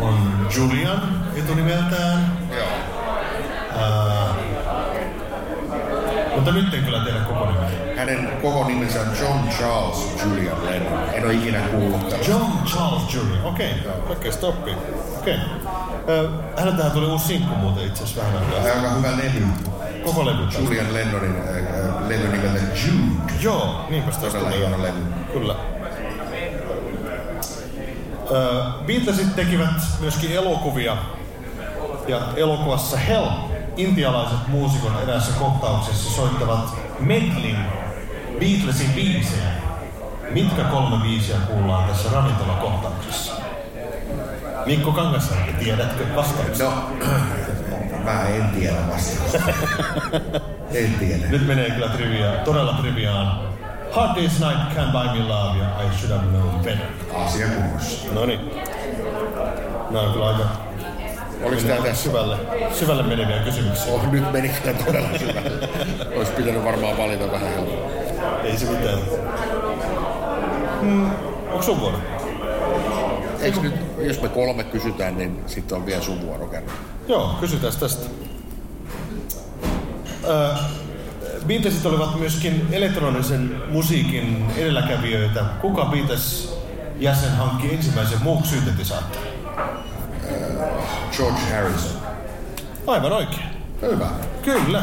on 0.00 0.48
Julian 0.56 1.26
etunimeltään. 1.36 2.38
Joo. 2.50 2.66
Ää, 3.78 4.23
mutta 6.44 6.60
nyt 6.60 6.74
en 6.74 6.84
kyllä 6.84 7.00
tiedä 7.00 7.18
koko 7.18 7.46
nimeä. 7.46 7.96
Hänen 7.96 8.28
koko 8.42 8.64
nimensä 8.64 9.00
on 9.00 9.06
John 9.20 9.48
Charles 9.48 10.22
Julian 10.24 10.66
Lennon. 10.66 11.08
En 11.12 11.24
ole 11.24 11.34
ikinä 11.34 11.58
kuullut 11.60 12.08
tällaista. 12.08 12.30
John 12.30 12.52
Charles 12.64 13.14
Jr. 13.14 13.46
Okei, 13.46 13.72
okay. 13.80 14.12
okei, 14.16 14.32
stoppi. 14.32 14.70
Okei. 15.18 15.38
Okay. 16.02 16.28
Häneltähän 16.56 16.92
tuli 16.92 17.06
uusi 17.06 17.26
sinkku 17.26 17.54
muuten 17.54 17.86
itse 17.86 18.04
asiassa 18.04 18.22
vähän 18.22 18.42
aikaa. 18.56 18.74
Aika 18.74 18.90
hyvä 18.90 19.10
levy. 19.10 19.46
Koko 20.04 20.26
levy. 20.26 20.42
Julian 20.58 20.94
Lennonin 20.94 21.36
äh, 21.36 22.08
levy 22.08 22.28
nimeltä 22.28 22.58
Jude. 22.58 23.32
Joo, 23.40 23.86
niinpä 23.90 24.10
sitä 24.10 24.26
Todella 24.26 24.50
hieno 24.50 24.82
levy. 24.82 25.00
Kyllä. 25.32 25.54
Beatlesit 28.86 29.36
tekivät 29.36 29.70
myöskin 30.00 30.32
elokuvia. 30.32 30.96
Ja 32.08 32.20
elokuvassa 32.36 32.96
Hell, 32.96 33.26
intialaiset 33.76 34.48
muusikon 34.48 35.02
eräässä 35.02 35.32
kohtauksessa 35.38 36.10
soittavat 36.10 36.78
medlin 37.00 37.56
Beatlesin 38.40 38.90
biisejä. 38.94 39.50
Mitkä 40.30 40.64
kolme 40.64 40.96
biisiä 41.02 41.36
kuullaan 41.36 41.88
tässä 41.88 42.08
ravintolakohtauksessa? 42.12 43.32
Mikko 44.66 44.92
Kangasarvi, 44.92 45.52
tiedätkö 45.52 46.04
vastauksen? 46.16 46.66
No, 46.66 46.72
mä 48.04 48.28
en 48.28 48.48
tiedä 48.48 48.76
vastausta. 48.92 49.38
en 50.74 50.94
tiedä. 50.98 51.26
Nyt 51.26 51.46
menee 51.46 51.70
kyllä 51.70 51.88
trivia, 51.88 52.30
todella 52.30 52.72
triviaan. 52.72 53.40
Hard 53.92 54.10
Day's 54.10 54.46
Night, 54.46 54.76
Can't 54.76 54.92
Buy 54.92 55.20
Me 55.20 55.28
Love 55.28 55.58
ja 55.58 55.66
I 55.82 55.96
Should 55.98 56.18
Have 56.18 56.30
Known 56.30 56.64
Better. 56.64 56.86
Asia 57.14 57.46
kunnossa. 57.46 58.12
No 58.12 58.26
niin. 58.26 58.40
Nämä 59.90 60.06
on 60.06 60.12
kyllä 60.12 60.26
aika 60.28 60.44
Oliko 61.44 61.62
tää 61.62 61.76
tässä? 61.76 62.02
syvälle, 62.02 62.36
syvälle 62.72 63.02
meneviä 63.02 63.38
kysymyksiä. 63.38 63.92
Oh, 63.92 64.12
nyt 64.12 64.32
meni 64.32 64.48
kyllä 64.48 64.78
todella 64.86 65.08
syvälle. 65.18 65.68
Olisi 66.16 66.32
pitänyt 66.32 66.64
varmaan 66.64 66.98
valita 66.98 67.32
vähän 67.32 67.52
helpommin. 67.52 67.94
Ei 68.44 68.56
se 68.56 68.70
mitään. 68.70 68.98
Hmm. 70.80 71.10
Onko 71.50 71.62
sun 71.62 71.80
vuoro? 71.80 71.98
Eikö 73.40 73.60
nyt, 73.60 73.74
jos 73.98 74.22
me 74.22 74.28
kolme 74.28 74.64
kysytään, 74.64 75.18
niin 75.18 75.40
sitten 75.46 75.76
on 75.76 75.86
vielä 75.86 76.02
sun 76.02 76.20
vuoro 76.26 76.46
kerran. 76.46 76.76
Joo, 77.08 77.36
kysytään 77.40 77.72
tästä. 77.80 78.06
Öö, 80.24 80.54
Beatlesit 81.46 81.86
olivat 81.86 82.18
myöskin 82.18 82.68
elektronisen 82.72 83.56
musiikin 83.68 84.46
edelläkävijöitä. 84.56 85.44
Kuka 85.60 85.84
Beatles 85.84 86.58
jäsen 86.98 87.30
hankki 87.30 87.74
ensimmäisen 87.74 88.22
muuk 88.22 88.46
syntetisaattorin? 88.46 89.33
George 91.16 91.40
Harrison. 91.54 92.00
Aivan 92.86 93.12
oikein. 93.12 93.46
Hyvä. 93.82 94.06
Kyllä. 94.42 94.82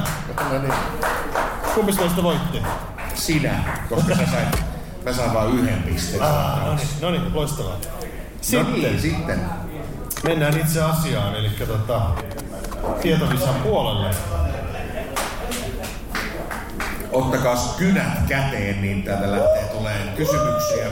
No 0.52 0.60
niin. 0.62 0.74
Kumpi 1.76 1.94
sitä 1.94 2.24
voitti? 2.24 2.62
Sinä, 3.14 3.64
koska 3.90 4.16
sä 4.16 4.26
sait, 4.32 4.64
mä 5.06 5.14
sain 5.14 5.34
vain 5.34 5.60
yhden 5.60 5.84
pisteen. 5.84 6.24
Ah, 6.24 6.66
no 6.66 6.76
niin, 6.76 6.88
no 7.02 7.12
niin, 7.12 7.36
loistavaa. 7.36 7.72
No 7.74 8.08
Sitten 8.42 8.74
niin, 8.74 9.02
sitten. 9.02 9.42
mennään 10.24 10.58
itse 10.60 10.82
asiaan, 10.82 11.36
eli 11.36 11.50
tota, 11.50 12.02
tietovisan 13.02 13.56
puolelle. 13.56 14.10
Ottakaa 17.12 17.76
kynät 17.78 18.20
käteen, 18.28 18.82
niin 18.82 19.04
täältä 19.04 19.32
lähtee 19.32 19.64
tulee 19.78 20.14
kysymyksiä. 20.18 20.88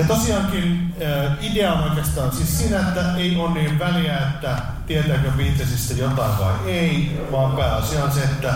Ja 0.00 0.06
tosiaankin 0.06 0.94
äh, 1.02 1.32
idea 1.40 1.72
on 1.72 1.82
oikeastaan 1.82 2.32
siis 2.32 2.58
siinä, 2.58 2.78
että 2.78 3.16
ei 3.16 3.36
ole 3.36 3.50
niin 3.50 3.78
väliä, 3.78 4.18
että 4.18 4.56
tietääkö 4.86 5.30
Beatlesista 5.30 5.94
jotain 5.94 6.38
vai 6.38 6.54
ei, 6.66 7.20
vaan 7.32 7.56
pääasia 7.56 8.04
on 8.04 8.12
se, 8.12 8.22
että 8.22 8.54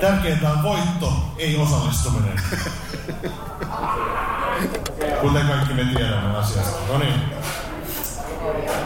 tärkeintä 0.00 0.50
on 0.50 0.62
voitto, 0.62 1.12
ei 1.38 1.56
osallistuminen. 1.56 2.40
Kuten 5.20 5.46
kaikki 5.46 5.74
me 5.74 5.84
tiedämme 5.84 6.38
asiasta. 6.38 6.92
No 6.92 6.98
niin. 6.98 7.20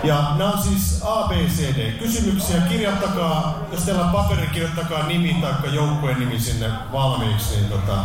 Ja 0.04 0.34
nämä 0.38 0.50
on 0.50 0.62
siis 0.62 1.02
A, 1.04 1.28
B, 1.28 1.32
C, 1.32 1.76
D 1.76 1.92
kysymyksiä. 1.98 2.60
Kirjoittakaa, 2.60 3.66
jos 3.72 3.82
teillä 3.82 4.04
on 4.04 4.10
paperi, 4.10 4.46
kirjoittakaa 4.46 5.06
nimi 5.06 5.36
tai 5.40 5.74
joukkueen 5.74 6.20
nimi 6.20 6.40
sinne 6.40 6.70
valmiiksi, 6.92 7.56
niin 7.56 7.68
tota, 7.68 7.98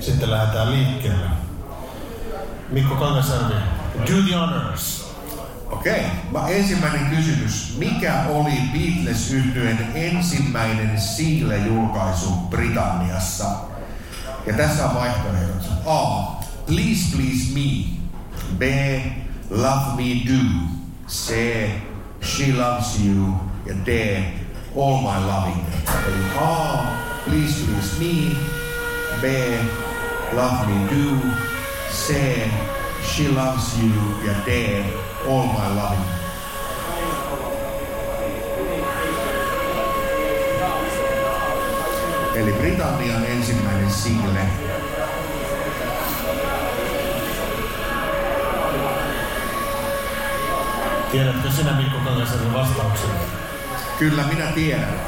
sitten 0.00 0.30
lähdetään 0.30 0.72
liikkeelle. 0.72 1.43
Mikko 2.70 2.94
Kangasarvi, 2.94 3.54
do 4.06 4.22
the 4.22 4.34
honors. 4.36 5.04
Okei, 5.70 6.04
okay. 6.32 6.56
ensimmäinen 6.56 7.16
kysymys. 7.16 7.76
Mikä 7.78 8.24
oli 8.28 8.52
beatles 8.72 9.32
yhtyeen 9.32 9.78
ensimmäinen 9.94 11.00
single-julkaisu 11.00 12.30
Britanniassa? 12.30 13.44
Ja 14.46 14.52
tässä 14.52 14.84
on 14.84 14.94
vaihtoehdot. 14.94 15.72
A. 15.86 16.24
Please 16.66 17.16
Please 17.16 17.52
Me. 17.54 17.84
B. 18.58 18.62
Love 19.50 19.96
Me 19.96 20.32
Do. 20.32 20.68
C. 21.08 21.32
She 22.22 22.54
Loves 22.56 23.00
You. 23.06 23.34
Ja 23.66 23.74
D. 23.86 24.18
All 24.76 25.00
My 25.00 25.26
Loving. 25.26 25.64
Eli 26.06 26.38
A. 26.40 26.76
Please 27.24 27.64
Please 27.66 27.96
Me. 27.98 28.36
B. 29.20 29.24
Love 30.32 30.66
Me 30.66 30.88
Do. 30.90 31.53
C. 31.94 32.14
She 33.02 33.28
Loves 33.28 33.78
You. 33.82 34.26
Ja 34.26 34.32
D. 34.46 34.84
All 35.28 35.46
My 35.46 35.80
Loving. 35.80 36.04
Eli 42.34 42.52
Britannian 42.52 43.24
ensimmäinen 43.24 43.90
single. 43.90 44.40
Tiedätkö 51.10 51.50
sinä 51.50 51.72
Mikko 51.72 51.98
Kangasarvi 52.04 52.54
vastauksen? 52.54 53.10
Kyllä 53.98 54.22
minä 54.22 54.46
tiedän 54.46 55.00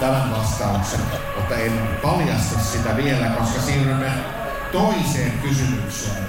tämän 0.00 0.30
vastauksen, 0.30 1.00
mutta 1.36 1.54
en 1.54 1.72
paljasta 2.02 2.58
sitä 2.60 2.96
vielä, 2.96 3.26
koska 3.26 3.60
siirrymme 3.60 4.39
toiseen 4.72 5.38
kysymykseen. 5.38 6.26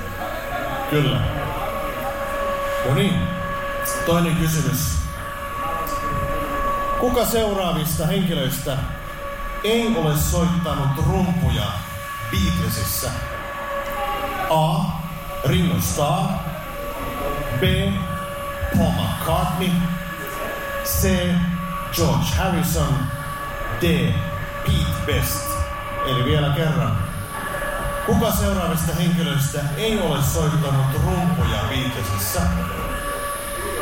Kyllä. 0.89 1.21
No 2.89 2.95
niin, 2.95 3.19
toinen 4.05 4.35
kysymys. 4.35 5.01
Kuka 6.99 7.25
seuraavista 7.25 8.07
henkilöistä 8.07 8.77
ei 9.63 9.95
ole 9.97 10.17
soittanut 10.17 11.05
rumpuja 11.07 11.65
Beatlesissa? 12.31 13.09
A. 14.49 14.81
Ringo 15.47 15.81
Starr. 15.81 16.27
B. 17.59 17.63
Paul 18.77 18.91
McCartney. 18.91 19.71
C. 20.83 21.09
George 21.91 22.25
Harrison. 22.37 22.95
D. 23.81 24.13
Pete 24.65 25.05
Best. 25.05 25.49
Eli 26.05 26.25
vielä 26.25 26.53
kerran. 26.55 27.10
Kuka 28.05 28.31
seuraavista 28.31 28.95
henkilöistä 28.95 29.59
ei 29.77 29.99
ole 29.99 30.23
soittanut 30.23 30.85
rumpuja 31.05 31.59
Beatlesissa? 31.69 32.41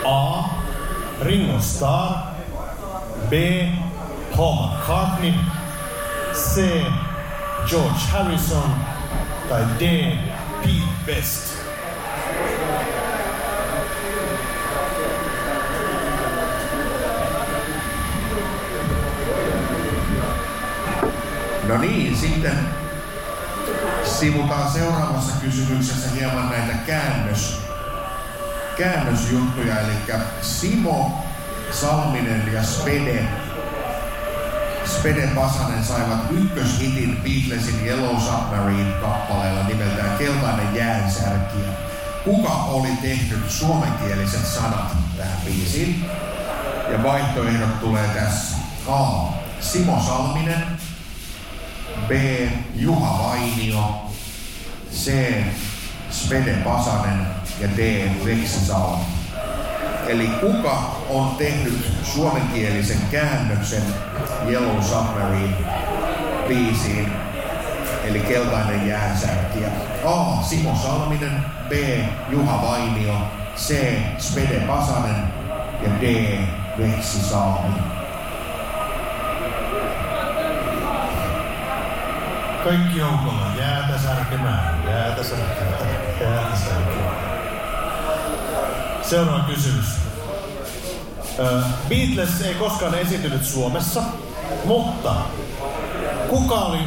A. 0.06 0.44
Ringo 1.22 1.60
Starr, 1.60 2.14
B. 3.30 3.34
Paul 4.38 4.68
McCartney, 4.68 5.34
C. 6.34 6.62
George 7.68 8.00
Harrison 8.12 8.76
tai 9.50 9.64
D. 9.80 10.18
Pete 10.62 10.88
Best? 11.06 11.54
No 21.68 21.78
niin, 21.78 22.18
sitten 22.18 22.89
sivutaan 24.20 24.72
seuraavassa 24.72 25.34
kysymyksessä 25.42 26.10
hieman 26.10 26.50
näitä 26.50 26.74
käännös, 26.74 27.62
käännösjuttuja. 28.78 29.80
Eli 29.80 29.94
Simo 30.42 31.24
Salminen 31.72 32.54
ja 32.54 32.64
Spede, 32.64 33.28
Spede 34.86 35.28
Pasanen 35.36 35.86
saivat 35.86 36.20
ykköshitin 36.32 37.22
Beatlesin 37.24 37.86
Yellow 37.86 38.20
Submarine 38.20 38.92
kappaleella 38.92 39.64
nimeltään 39.64 40.18
Keltainen 40.18 40.76
jäänsärkiä. 40.76 41.70
Kuka 42.24 42.50
oli 42.50 42.90
tehnyt 43.02 43.52
suomenkieliset 43.52 44.46
sanat 44.46 44.92
tähän 45.18 45.38
biisiin? 45.46 46.06
Ja 46.92 47.04
vaihtoehdot 47.04 47.80
tulee 47.80 48.08
tässä. 48.08 48.58
A. 48.88 49.24
Simo 49.60 50.04
Salminen, 50.06 50.66
B. 52.08 52.12
Juha 52.76 53.24
Vainio, 53.24 54.12
C. 54.92 55.12
Spede 56.12 56.54
Pasanen 56.54 57.28
ja 57.62 57.68
D. 57.78 58.10
Veksi 58.26 58.66
Salmi. 58.66 59.04
Eli 60.08 60.28
kuka 60.28 60.96
on 61.10 61.36
tehnyt 61.36 61.92
suomenkielisen 62.04 63.02
käännöksen 63.12 63.84
Yellow 64.48 64.82
Submarine 64.82 65.56
biisiin, 66.48 67.12
eli 68.04 68.20
Keltainen 68.20 68.88
jäänsärkiä. 68.88 69.68
A. 70.06 70.42
Simo 70.42 70.76
Salminen, 70.76 71.46
B. 71.70 71.72
Juha 72.30 72.62
Vainio, 72.62 73.16
C. 73.56 73.76
Spede 74.18 74.60
Pasanen 74.60 75.24
ja 75.82 75.90
D. 76.02 76.38
Veksi 76.78 77.20
Salmi. 77.20 77.99
Kaikki 82.70 83.00
joukolla 83.00 83.48
jäätä 83.60 83.98
särkemään, 83.98 84.84
jäätä 84.90 85.24
särkemään, 85.24 85.88
jäätä 86.22 86.56
särkemään. 86.56 87.16
Seuraava 89.02 89.44
kysymys. 89.44 89.86
Beatles 91.90 92.42
ei 92.42 92.54
koskaan 92.54 92.96
esiintynyt 92.96 93.46
Suomessa, 93.46 94.02
mutta 94.66 95.14
kuka 96.30 96.56
oli 96.56 96.80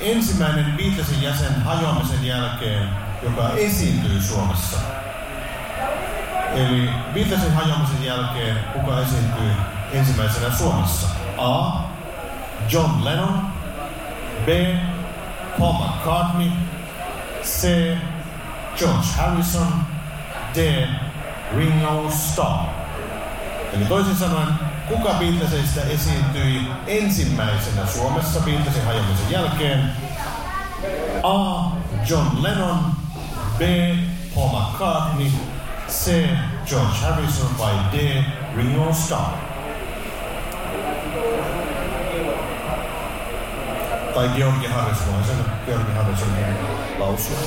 ensimmäinen 0.00 0.74
Beatlesin 0.76 1.22
jäsen 1.22 1.62
hajoamisen 1.62 2.24
jälkeen, 2.26 2.88
joka 3.22 3.50
esiintyi 3.56 4.22
Suomessa? 4.22 4.78
Eli 6.54 6.90
Beatlesin 7.14 7.52
hajoamisen 7.52 8.04
jälkeen 8.04 8.58
kuka 8.72 9.00
esiintyi 9.00 9.50
ensimmäisenä 9.92 10.56
Suomessa? 10.56 11.08
A. 11.38 11.72
John 12.70 13.04
Lennon, 13.04 13.40
B. 14.44 14.48
Paul 15.58 15.72
McCartney, 15.72 16.52
C. 17.42 17.68
George 18.76 19.06
Harrison, 19.16 19.86
D. 20.54 20.88
Ringo 21.56 22.10
Starr. 22.10 22.68
Eli 23.72 23.84
toisin 23.84 24.16
sanoen, 24.16 24.48
kuka 24.88 25.10
Beatlesista 25.10 25.80
esiintyi 25.80 26.60
ensimmäisenä 26.86 27.86
Suomessa 27.86 28.40
Beatlesin 28.40 28.84
hajoamisen 28.84 29.30
jälkeen? 29.30 29.92
A. 31.22 31.64
John 32.10 32.42
Lennon, 32.42 32.78
B. 33.58 33.62
Paul 34.34 34.48
McCartney, 34.48 35.30
C. 35.88 36.28
George 36.66 36.96
Harrison 37.02 37.58
vai 37.58 37.74
D. 37.92 38.24
Ringo 38.56 38.92
Starr? 38.92 39.54
Tai 44.14 44.28
Georgi 44.28 44.66
Harrison, 44.66 45.24
sen 45.26 45.36
Georgi 45.66 45.92
Harrison 45.92 46.28
lausua. 46.98 47.38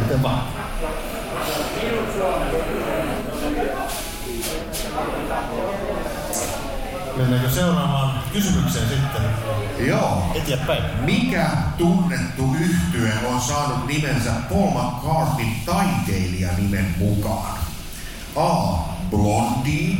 Miten 0.00 0.22
vaan. 0.22 0.42
Mennäänkö 7.16 7.50
seuraavaan 7.50 8.20
kysymykseen 8.32 8.88
sitten? 8.88 9.22
Joo. 9.86 10.22
Eteenpäin. 10.34 10.82
Mikä 11.04 11.46
tunnettu 11.78 12.56
yhtye 12.60 13.12
on 13.28 13.40
saanut 13.40 13.86
nimensä 13.86 14.30
Paul 14.48 14.70
McCartneyn 14.70 15.56
taiteilijanimen 15.66 16.94
mukaan? 16.98 17.58
A. 18.36 18.78
Blondie. 19.10 19.96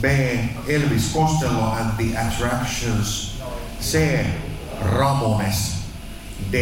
B. 0.00 0.04
Elvis 0.68 1.14
Costello 1.14 1.64
and 1.64 1.90
the 1.96 2.18
Attractions. 2.18 3.36
C. 3.80 4.26
Ramones. 4.80 5.76
D. 6.52 6.56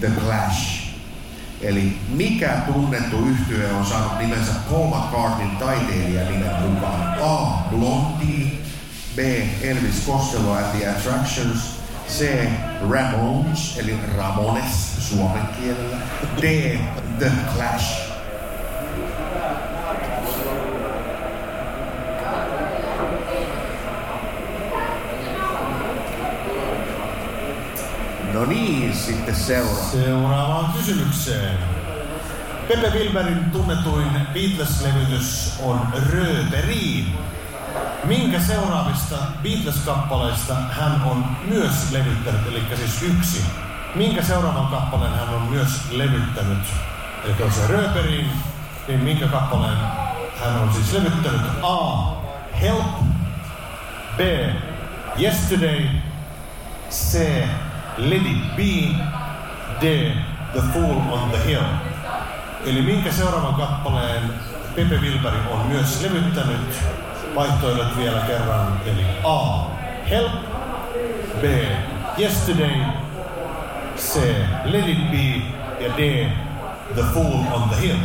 The 0.00 0.10
Clash. 0.20 0.90
Eli 1.60 1.98
mikä 2.08 2.48
tunnettu 2.48 3.26
yhtye 3.26 3.72
on 3.72 3.86
saanut 3.86 4.18
nimensä 4.18 4.52
Paul 4.70 4.86
McCartneyn 4.86 5.56
taiteilijanimen 5.56 6.62
mukaan? 6.62 7.16
A. 7.20 7.68
Blondie. 7.70 8.50
B. 9.16 9.18
Elvis 9.62 10.06
Costello 10.06 10.52
and 10.52 10.78
the 10.78 10.90
Attractions. 10.90 11.80
C. 12.08 12.48
Ramones, 12.90 13.78
eli 13.78 13.98
Ramones 14.16 15.08
suomen 15.08 15.46
kielellä. 15.46 15.96
D. 16.42 16.78
The 17.18 17.30
Clash. 17.54 18.09
No 28.32 28.44
niin, 28.44 28.94
sitten 28.94 29.34
seuraava. 29.34 29.90
Seuraavaan 29.92 30.72
kysymykseen. 30.72 31.58
Pepe 32.68 32.90
Wilberin 32.90 33.50
tunnetuin 33.50 34.06
Beatles-levytys 34.32 35.60
on 35.62 35.88
Rööperiin. 36.12 37.18
Minkä 38.04 38.40
seuraavista 38.40 39.16
Beatles-kappaleista 39.42 40.54
hän 40.54 41.02
on 41.02 41.24
myös 41.48 41.92
levyttänyt, 41.92 42.46
eli 42.46 42.62
siis 42.76 43.02
yksi? 43.02 43.42
Minkä 43.94 44.22
seuraavan 44.22 44.66
kappaleen 44.66 45.12
hän 45.12 45.28
on 45.28 45.42
myös 45.42 45.90
levyttänyt? 45.90 46.58
Eli 47.24 47.42
on 47.42 47.52
se 47.52 47.66
Rööperiin, 47.66 48.30
niin 48.88 49.00
minkä 49.00 49.26
kappaleen 49.26 49.78
hän 50.40 50.58
on 50.62 50.72
siis 50.74 50.92
levyttänyt? 50.92 51.40
A. 51.62 52.12
Help. 52.60 52.86
B. 54.16 54.20
Yesterday. 55.20 55.86
C. 56.90 57.18
Let 58.00 58.22
It 58.26 58.56
Be. 58.56 58.96
D. 59.80 60.12
The 60.52 60.62
Fool 60.72 60.96
on 61.12 61.30
the 61.30 61.44
Hill. 61.44 61.64
Eli 62.66 62.82
minkä 62.82 63.12
seuraavan 63.12 63.54
kappaleen 63.54 64.22
Pepe 64.76 64.94
Wilberi 65.00 65.38
on 65.50 65.66
myös 65.66 66.02
levyttänyt? 66.02 66.84
Vaihtoehdot 67.34 67.96
vielä 67.96 68.20
kerran. 68.20 68.80
Eli 68.86 69.06
A. 69.24 69.64
Help. 70.10 70.32
B. 71.40 71.44
Yesterday. 72.18 72.80
C. 73.96 74.20
Let 74.64 74.88
It 74.88 75.10
Be. 75.10 75.42
Ja 75.84 75.92
D. 75.96 76.30
The 76.94 77.02
Fool 77.14 77.44
on 77.52 77.68
the 77.68 77.80
Hill. 77.80 77.98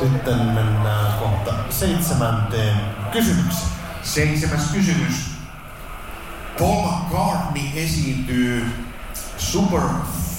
Sitten 0.00 0.38
mennään 0.38 1.12
kohta 1.18 1.52
seitsemänteen 1.70 2.76
kysymykseen. 3.12 3.73
Seitsemäs 4.04 4.70
kysymys. 4.72 5.30
Paul 6.58 6.82
McCartney 6.82 7.64
esiintyy 7.74 8.66
Super 9.36 9.80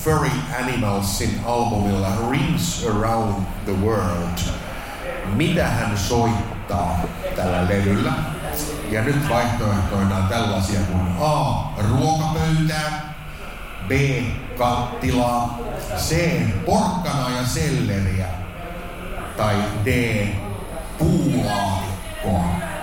Furry 0.04 0.32
Animalsin 0.60 1.40
albumilla 1.46 2.10
Rings 2.32 2.86
Around 2.90 3.46
the 3.66 3.74
World. 3.86 4.40
Mitä 5.26 5.68
hän 5.68 5.98
soittaa 5.98 7.00
tällä 7.36 7.68
levyllä? 7.68 8.14
Ja 8.92 9.02
nyt 9.02 9.30
vaihtoehtoina 9.30 10.18
on 10.18 10.28
tällaisia 10.28 10.80
kuin 10.80 11.08
A. 11.20 11.64
Ruokapöytää, 11.90 13.14
B. 13.88 13.92
Kattilaa, 14.58 15.60
C. 15.98 16.40
Porkkanaa 16.66 17.30
ja 17.30 17.46
selleriä 17.46 18.28
tai 19.38 19.56
D. 19.86 20.28
Puulaatikkoa. 20.98 22.75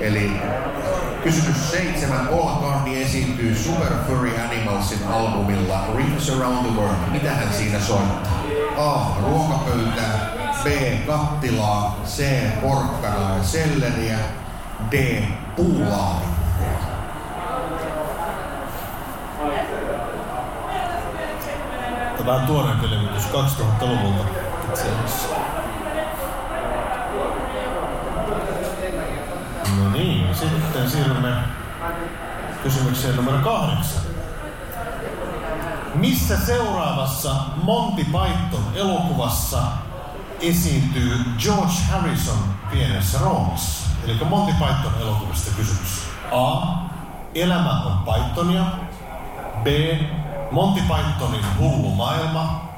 Eli 0.00 0.40
kysymys 1.22 1.70
seitsemän. 1.70 2.26
Paul 2.26 2.48
McCartney 2.48 3.02
esiintyy 3.02 3.54
Super 3.54 3.92
Furry 4.06 4.32
Animalsin 4.40 5.08
albumilla 5.08 5.84
Rings 5.96 6.30
Around 6.30 6.66
the 6.66 6.80
World. 6.80 6.96
Mitä 7.10 7.30
hän 7.30 7.52
siinä 7.52 7.80
soittaa? 7.80 8.44
A. 8.78 9.20
Ruokapöytää. 9.22 10.34
B. 10.64 10.66
Kattilaa. 11.06 12.00
C. 12.06 12.24
Porkkanaa 12.60 13.36
ja 13.36 13.42
selleriä. 13.42 14.18
D. 14.90 15.22
Puulaatikkoa. 15.56 16.34
Tämä 22.18 22.34
on 22.34 22.46
tuoreempi 22.46 22.90
levitys 22.90 23.24
2000-luvulta 23.24 24.24
itse 24.68 24.82
asiassa. 24.82 25.33
No 29.84 29.90
niin, 29.90 30.34
sitten 30.34 30.90
siirrymme 30.90 31.34
kysymykseen 32.62 33.16
numero 33.16 33.38
kahdeksan. 33.38 34.02
Missä 35.94 36.36
seuraavassa 36.36 37.34
Monty 37.62 38.04
Python 38.04 38.64
elokuvassa 38.74 39.62
esiintyy 40.40 41.18
George 41.38 41.72
Harrison 41.90 42.38
pienessä 42.70 43.18
roolissa? 43.18 43.88
Eli 44.04 44.24
Monty 44.24 44.52
Python 44.52 44.92
elokuvasta 45.00 45.50
kysymys. 45.56 46.08
A. 46.32 46.62
Elämä 47.34 47.82
on 47.82 47.98
Pythonia. 47.98 48.64
B. 49.62 49.66
Monty 50.50 50.80
Pythonin 50.80 51.44
hullu 51.58 51.90
maailma. 51.90 52.70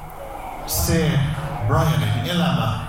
C. 0.67 0.93
Brianin 1.67 2.29
elämä. 2.31 2.79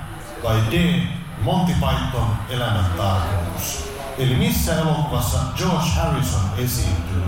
Vai 0.44 0.56
D. 0.70 1.00
Monty 1.42 1.72
Python 1.72 2.36
elämän 2.50 2.84
tarkoitus. 2.96 3.87
Eli 4.18 4.34
missä 4.34 4.74
elokuvassa 4.80 5.38
George 5.56 5.88
Harrison 5.96 6.40
esiintyy? 6.58 7.22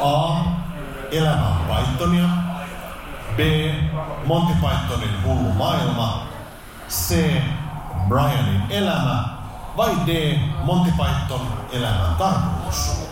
A. 0.00 0.44
Elämä 1.12 1.48
on 1.48 1.76
Pythonia. 1.76 2.28
B. 3.36 3.40
Monty 4.26 4.52
Pythonin 4.52 5.22
hullu 5.24 5.52
maailma. 5.52 6.26
C. 6.88 7.16
Brianin 8.08 8.62
elämä. 8.70 9.24
Vai 9.76 9.96
D. 10.06 10.38
Monty 10.64 10.90
Python 10.90 11.46
elämän 11.72 12.14
tarkoitus. 12.18 13.11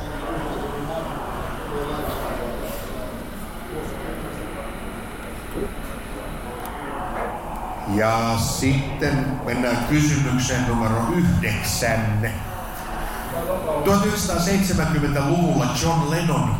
Ja 7.95 8.39
sitten 8.39 9.27
mennään 9.45 9.85
kysymykseen 9.89 10.67
numero 10.69 11.07
yhdeksän. 11.17 12.33
1970-luvulla 13.85 15.67
John 15.83 16.11
Lennon 16.11 16.55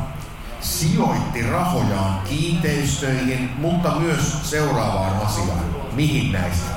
sijoitti 0.61 1.43
rahojaan 1.43 2.23
kiinteistöihin, 2.29 3.51
mutta 3.59 3.95
myös 3.99 4.51
seuraavaan 4.51 5.27
asiaan. 5.27 5.65
Mihin 5.93 6.33
näistä? 6.33 6.71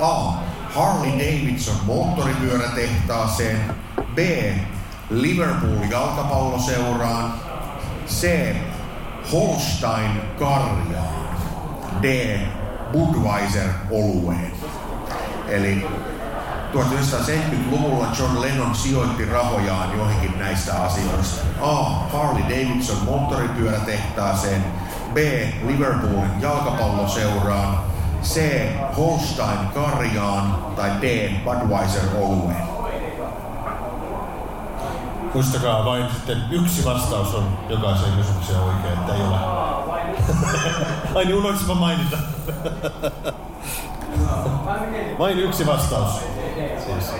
A. 0.00 0.32
Harley 0.74 1.12
Davidson 1.12 1.76
moottoripyörätehtaaseen. 1.84 3.74
B. 4.14 4.18
Liverpool 5.10 5.90
jalkapalloseuraan. 5.90 7.34
C. 8.06 8.54
Holstein 9.32 10.20
karjaan. 10.38 11.28
D. 12.02 12.38
Budweiser-olueen. 12.92 14.52
Eli 15.48 15.86
1970-luvulla 16.74 18.06
John 18.18 18.40
Lennon 18.40 18.74
sijoitti 18.74 19.24
rahojaan 19.24 19.98
joihinkin 19.98 20.38
näistä 20.38 20.82
asioista. 20.82 21.46
A. 21.60 21.84
Harley 21.84 22.42
Davidson 22.42 23.04
moottoripyörätehtaaseen. 23.04 24.64
B. 25.14 25.16
Liverpoolin 25.66 26.40
jalkapalloseuraan. 26.40 27.78
C. 28.22 28.40
Holstein 28.96 29.68
karjaan. 29.74 30.58
Tai 30.76 30.90
D. 31.00 31.30
Budweiser-olueen. 31.44 32.70
Muistakaa 35.34 35.84
vain 35.84 36.04
sitten 36.14 36.38
yksi 36.50 36.84
vastaus 36.84 37.34
on 37.34 37.58
jokaiseen 37.68 38.12
kysymykseen 38.12 38.60
oikein, 38.60 38.94
että 38.94 39.14
ei 39.14 39.20
ole. 39.20 39.36
Ai 41.14 41.24
niin, 41.24 41.36
unohdinko 41.36 41.74
mä 41.74 41.80
mainita? 41.80 42.16
Vain 45.18 45.38
yksi 45.38 45.66
vastaus. 45.66 46.20
Siis. 46.86 47.14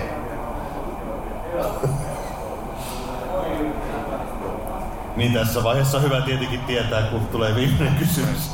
Niin 5.16 5.32
tässä 5.32 5.64
vaiheessa 5.64 6.00
hyvä 6.00 6.20
tietenkin 6.20 6.60
tietää, 6.60 7.02
kun 7.02 7.26
tulee 7.26 7.54
viimeinen 7.54 7.94
kysymys. 7.94 8.50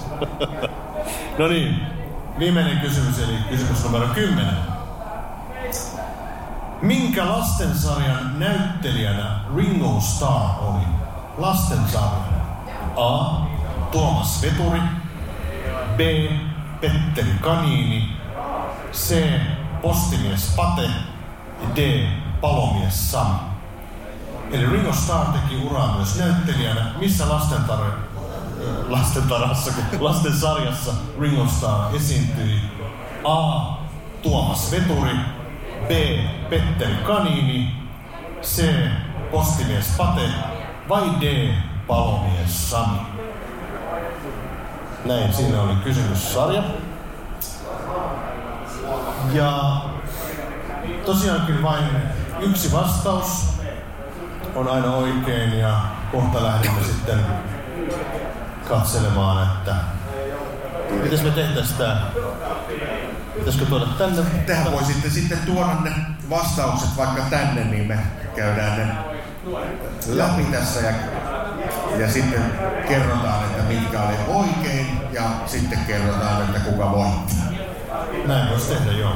no 1.38 1.48
niin, 1.48 1.80
viimeinen 2.38 2.78
kysymys, 2.78 3.18
eli 3.18 3.38
kysymys 3.50 3.84
numero 3.84 4.06
10. 4.06 4.46
Minkä 6.82 7.28
lastensarjan 7.28 8.38
näyttelijänä 8.38 9.40
Ringo 9.56 10.00
Starr 10.00 10.50
oli? 10.60 10.84
Lastensarjan. 11.38 12.36
A. 12.96 13.55
Tuomas 13.90 14.42
Veturi. 14.42 14.80
B. 15.96 16.00
Petteri 16.80 17.34
Kaniini. 17.40 18.16
C. 18.92 19.14
Postimies 19.82 20.54
Pate. 20.56 20.90
D. 21.74 22.06
Palomies 22.40 23.10
Sami. 23.12 23.38
Eli 24.52 24.66
Ringo 24.66 24.92
Starr 24.92 25.26
teki 25.32 25.56
uraa 25.70 25.96
myös 25.96 26.18
näyttelijänä. 26.18 26.86
Missä 26.98 27.24
lastentar- 27.24 27.98
lastentarassa, 28.88 29.72
lastensarjassa 30.00 30.92
Ringo 31.20 31.46
Starr 31.46 31.96
esiintyi? 31.96 32.60
A. 33.24 33.60
Tuomas 34.22 34.70
Veturi. 34.70 35.14
B. 35.88 35.90
Petteri 36.50 36.94
Kaniini. 37.06 37.76
C. 38.42 38.64
Postimies 39.30 39.94
Pate. 39.96 40.28
Vai 40.88 41.02
D. 41.20 41.54
Palomies 41.86 42.70
Sami. 42.70 43.15
Näin, 45.06 45.32
siinä 45.32 45.62
oli 45.62 45.74
kysymyssarja. 45.84 46.62
Ja 49.32 49.80
tosiaankin 51.04 51.62
vain 51.62 51.84
yksi 52.40 52.72
vastaus 52.72 53.46
on 54.54 54.68
aina 54.68 54.94
oikein 54.94 55.58
ja 55.58 55.80
kohta 56.12 56.44
lähdemme 56.44 56.82
sitten 56.82 57.18
katselemaan, 58.68 59.42
että 59.42 59.74
mitäs 61.02 61.22
me 61.22 61.30
tehtäisiin 61.30 61.78
tää. 61.78 62.02
Pitäisikö 63.34 63.66
tuoda 63.66 63.86
tänne? 63.86 64.22
Tähän 64.46 64.72
voi 64.72 64.84
sitten, 64.84 65.10
sitten 65.10 65.38
tuoda 65.38 65.74
ne 65.84 65.92
vastaukset 66.30 66.96
vaikka 66.96 67.22
tänne, 67.30 67.64
niin 67.64 67.88
me 67.88 67.98
käydään 68.36 68.78
ne 68.78 68.86
läpi 70.08 70.44
tässä 70.44 70.80
ja, 70.80 70.92
ja 71.98 72.08
sitten 72.08 72.42
kerrotaan, 72.88 73.44
että 73.44 73.62
mitkä 73.62 74.02
oli 74.02 74.16
oikein 74.28 74.86
ja 75.12 75.22
sitten 75.46 75.78
kerrotaan, 75.86 76.42
että 76.42 76.60
kuka 76.70 76.90
voittaa. 76.90 77.46
Näin 78.26 78.50
voisi 78.50 78.74
tehdä, 78.74 78.92
joo. 78.92 79.12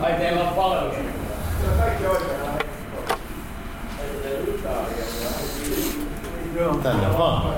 Ai 0.00 0.12
teillä 0.12 0.42
on 0.42 0.48
palvelu. 0.48 0.94
Tänne 6.82 7.18
vaan. 7.18 7.54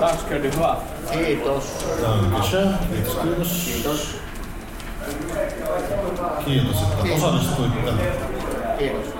Tack 0.00 0.30
du 0.30 0.62
ha. 0.62 0.82
Kiitos. 1.12 1.86
Dankeschön. 2.02 2.78
Kiitos, 2.90 3.16
kiitos. 3.16 3.64
Kiitos. 3.64 4.20
Kiitos, 6.44 6.82
että 6.82 7.14
osallistuitte. 7.14 7.92
Kiitos. 8.78 9.14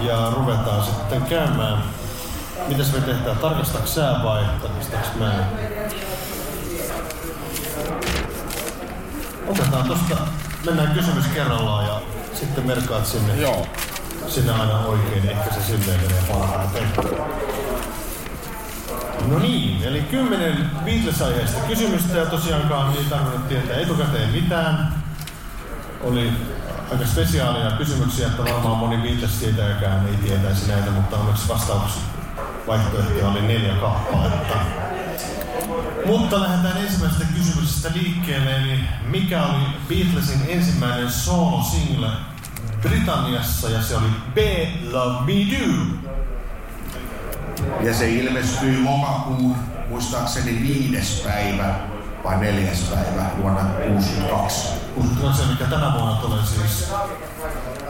Ja 0.00 0.30
ruvetaan 0.30 0.84
sitten 0.84 1.22
käymään. 1.22 1.82
Mitäs 2.68 2.92
me 2.92 3.00
tehdään? 3.00 3.38
Tarkastaako 3.38 3.86
sä 3.86 4.14
vai 4.24 4.44
tarkastaako 4.62 5.18
mä? 5.18 5.44
Otetaan 9.46 9.88
tosta, 9.88 10.16
mennään 10.66 10.94
kysymys 10.94 11.26
kerrallaan 11.26 11.86
ja 11.86 12.00
sitten 12.34 12.66
merkaat 12.66 13.06
sinne. 13.06 13.36
Joo. 13.36 13.66
Sinä 14.28 14.54
aina 14.54 14.78
oikein, 14.78 15.28
ehkä 15.28 15.54
se 15.54 15.62
silleen 15.62 16.00
menee 16.00 16.22
parhaiten. 16.32 16.88
No 19.28 19.38
niin, 19.38 19.82
eli 19.82 20.00
kymmenen 20.00 20.70
Beatles-aiheista 20.84 21.60
kysymystä 21.68 22.18
ja 22.18 22.26
tosiaankaan 22.26 22.96
ei 22.96 23.04
tarvinnut 23.04 23.48
tietää 23.48 23.76
etukäteen 23.76 24.30
mitään. 24.30 24.92
Oli 26.00 26.32
aika 26.92 27.06
spesiaalia 27.06 27.70
kysymyksiä, 27.70 28.26
että 28.26 28.44
varmaan 28.44 28.76
moni 28.76 28.96
Beatles 28.96 29.30
tietääkään 29.30 30.06
ei 30.06 30.14
tietäisi 30.14 30.68
näitä, 30.68 30.90
mutta 30.90 31.16
onneksi 31.16 31.48
vastausvaihtoehtoja 31.48 33.28
oli 33.28 33.42
neljä 33.42 33.74
kappaletta. 33.74 34.54
Mutta 36.06 36.40
lähdetään 36.40 36.82
ensimmäisestä 36.82 37.24
kysymyksestä 37.36 37.90
liikkeelle, 37.94 38.56
eli 38.56 38.80
mikä 39.08 39.42
oli 39.42 39.62
Beatlesin 39.88 40.40
ensimmäinen 40.48 41.10
solo-single 41.10 42.08
Britanniassa 42.82 43.70
ja 43.70 43.82
se 43.82 43.96
oli 43.96 44.08
B 44.34 44.38
Love 44.92 45.20
Me 45.20 45.32
Do. 45.32 45.96
Ja 47.80 47.94
se 47.94 48.10
ilmestyi 48.10 48.82
lokakuun, 48.82 49.56
muistaakseni 49.88 50.60
viides 50.62 51.22
päivä 51.24 51.74
vai 52.26 52.36
neljäs 52.40 52.80
päivä 52.80 53.30
vuonna 53.42 53.60
62. 53.62 54.68
62, 54.94 55.42
mikä 55.46 55.64
tänä 55.64 55.92
vuonna 55.92 56.16
tulee 56.16 56.38
siis 56.44 56.92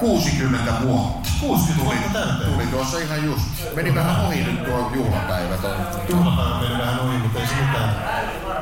60 0.01 0.73
vuotta. 0.83 1.29
60 1.41 1.85
Tuli, 1.85 1.97
vuotta 1.97 2.19
täyteen. 2.19 2.53
tuli 2.53 2.67
tuossa 2.67 2.99
ihan 2.99 3.25
just. 3.25 3.45
Meni 3.75 3.95
vähän 3.95 4.27
ohi 4.27 4.45
nyt 4.45 4.65
tuo 4.65 4.91
juhlapäivä. 4.95 5.57
Toi. 5.57 5.75
Juhlapäivä 6.09 6.61
meni 6.61 6.79
vähän 6.79 7.01
ohi, 7.01 7.19
mutta 7.19 7.41
ei 7.41 7.47
se 7.47 7.55
mitään. 7.55 7.97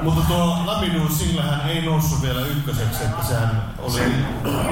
Mutta 0.02 0.20
tuo 0.28 0.62
Laminu 0.66 1.08
Singlehän 1.08 1.70
ei 1.70 1.82
noussut 1.82 2.22
vielä 2.22 2.40
ykköseksi, 2.40 3.04
että 3.04 3.24
sehän 3.24 3.62
oli... 3.78 3.92
Se 3.92 4.04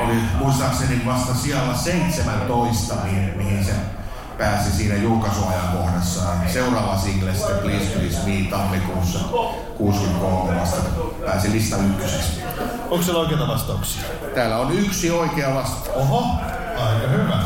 oli 0.04 0.14
muistaakseni 0.38 1.02
vasta 1.06 1.34
siellä 1.34 1.74
17, 1.74 2.94
mihin, 3.04 3.32
mihin 3.36 3.64
se 3.64 3.72
pääsi 4.42 4.72
siinä 4.72 4.96
julkaisuajankohdassaan. 4.96 6.48
Seuraava 6.48 6.98
single 6.98 7.34
sitten 7.34 7.58
Please 7.58 7.84
Please 7.84 8.18
Me 8.26 8.50
tammikuussa 8.50 9.18
63 9.78 10.60
vasta 10.60 10.82
pääsi 11.24 11.52
lista 11.52 11.76
ykköseksi. 11.76 12.42
Onko 12.90 13.02
siellä 13.02 13.20
oikeita 13.20 13.48
vastauksia? 13.48 14.02
Täällä 14.34 14.56
on 14.56 14.72
yksi 14.72 15.10
oikea 15.10 15.54
vastaus. 15.54 15.96
Oho, 15.96 16.26
aika 16.76 17.08
hyvä. 17.08 17.38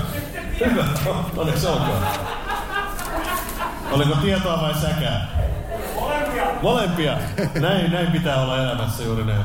Hyvä, 0.60 0.84
onneksi 1.36 1.66
olkoon. 1.66 2.02
Oliko 3.92 4.14
tietoa 4.14 4.62
vai 4.62 4.74
säkää? 4.74 5.28
Molempia. 6.00 6.44
Molempia. 6.62 7.18
Näin, 7.60 7.92
näin 7.92 8.12
pitää 8.12 8.40
olla 8.40 8.62
elämässä 8.62 9.02
juuri 9.02 9.24
näin. 9.24 9.44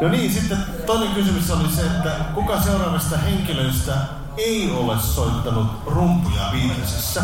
No 0.00 0.08
niin, 0.08 0.32
sitten 0.32 0.58
toinen 0.86 1.14
kysymys 1.14 1.50
oli 1.50 1.68
se, 1.68 1.82
että 1.82 2.10
kuka 2.34 2.60
seuraavista 2.60 3.18
henkilöistä 3.18 3.92
ei 4.36 4.70
ole 4.70 4.98
soittanut 4.98 5.66
rumpuja 5.86 6.42
Beatlesissa? 6.52 7.20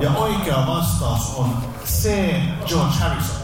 Ja 0.00 0.10
oikea 0.10 0.66
vastaus 0.66 1.34
on 1.36 1.56
C. 1.84 2.10
George 2.66 2.94
Harrison. 3.00 3.36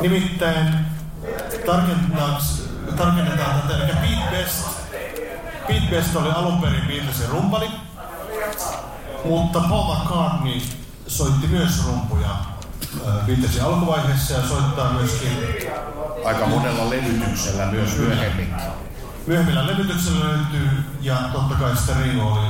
Nimittäin 0.00 0.74
tarkennetaan 2.96 3.62
tätä, 3.62 3.84
eli 3.84 3.92
Pete 3.92 4.30
Best, 4.30 4.64
Pete 5.66 5.86
Best 5.90 6.16
oli 6.16 6.30
alun 6.30 6.60
perin 6.60 6.86
Beatlesin 6.86 7.28
rumpali, 7.28 7.70
mutta 9.24 9.60
Paul 9.60 9.94
McCartney 9.94 10.60
soitti 11.06 11.46
myös 11.46 11.86
rumpuja 11.86 12.30
Beatlesin 13.26 13.62
alkuvaiheessa 13.62 14.34
ja 14.34 14.48
soittaa 14.48 14.92
myöskin 14.92 15.30
Aika 16.24 16.46
monella 16.46 16.90
levytyksellä 16.90 17.66
myös 17.66 17.96
myöhemmin. 17.96 18.54
Myöhemmillä 19.26 19.66
levytyksellä 19.66 20.24
löytyy 20.24 20.68
ja 21.00 21.16
totta 21.32 21.54
kai 21.54 21.76
sitten 21.76 21.96
Ringo 21.96 22.32
oli 22.32 22.46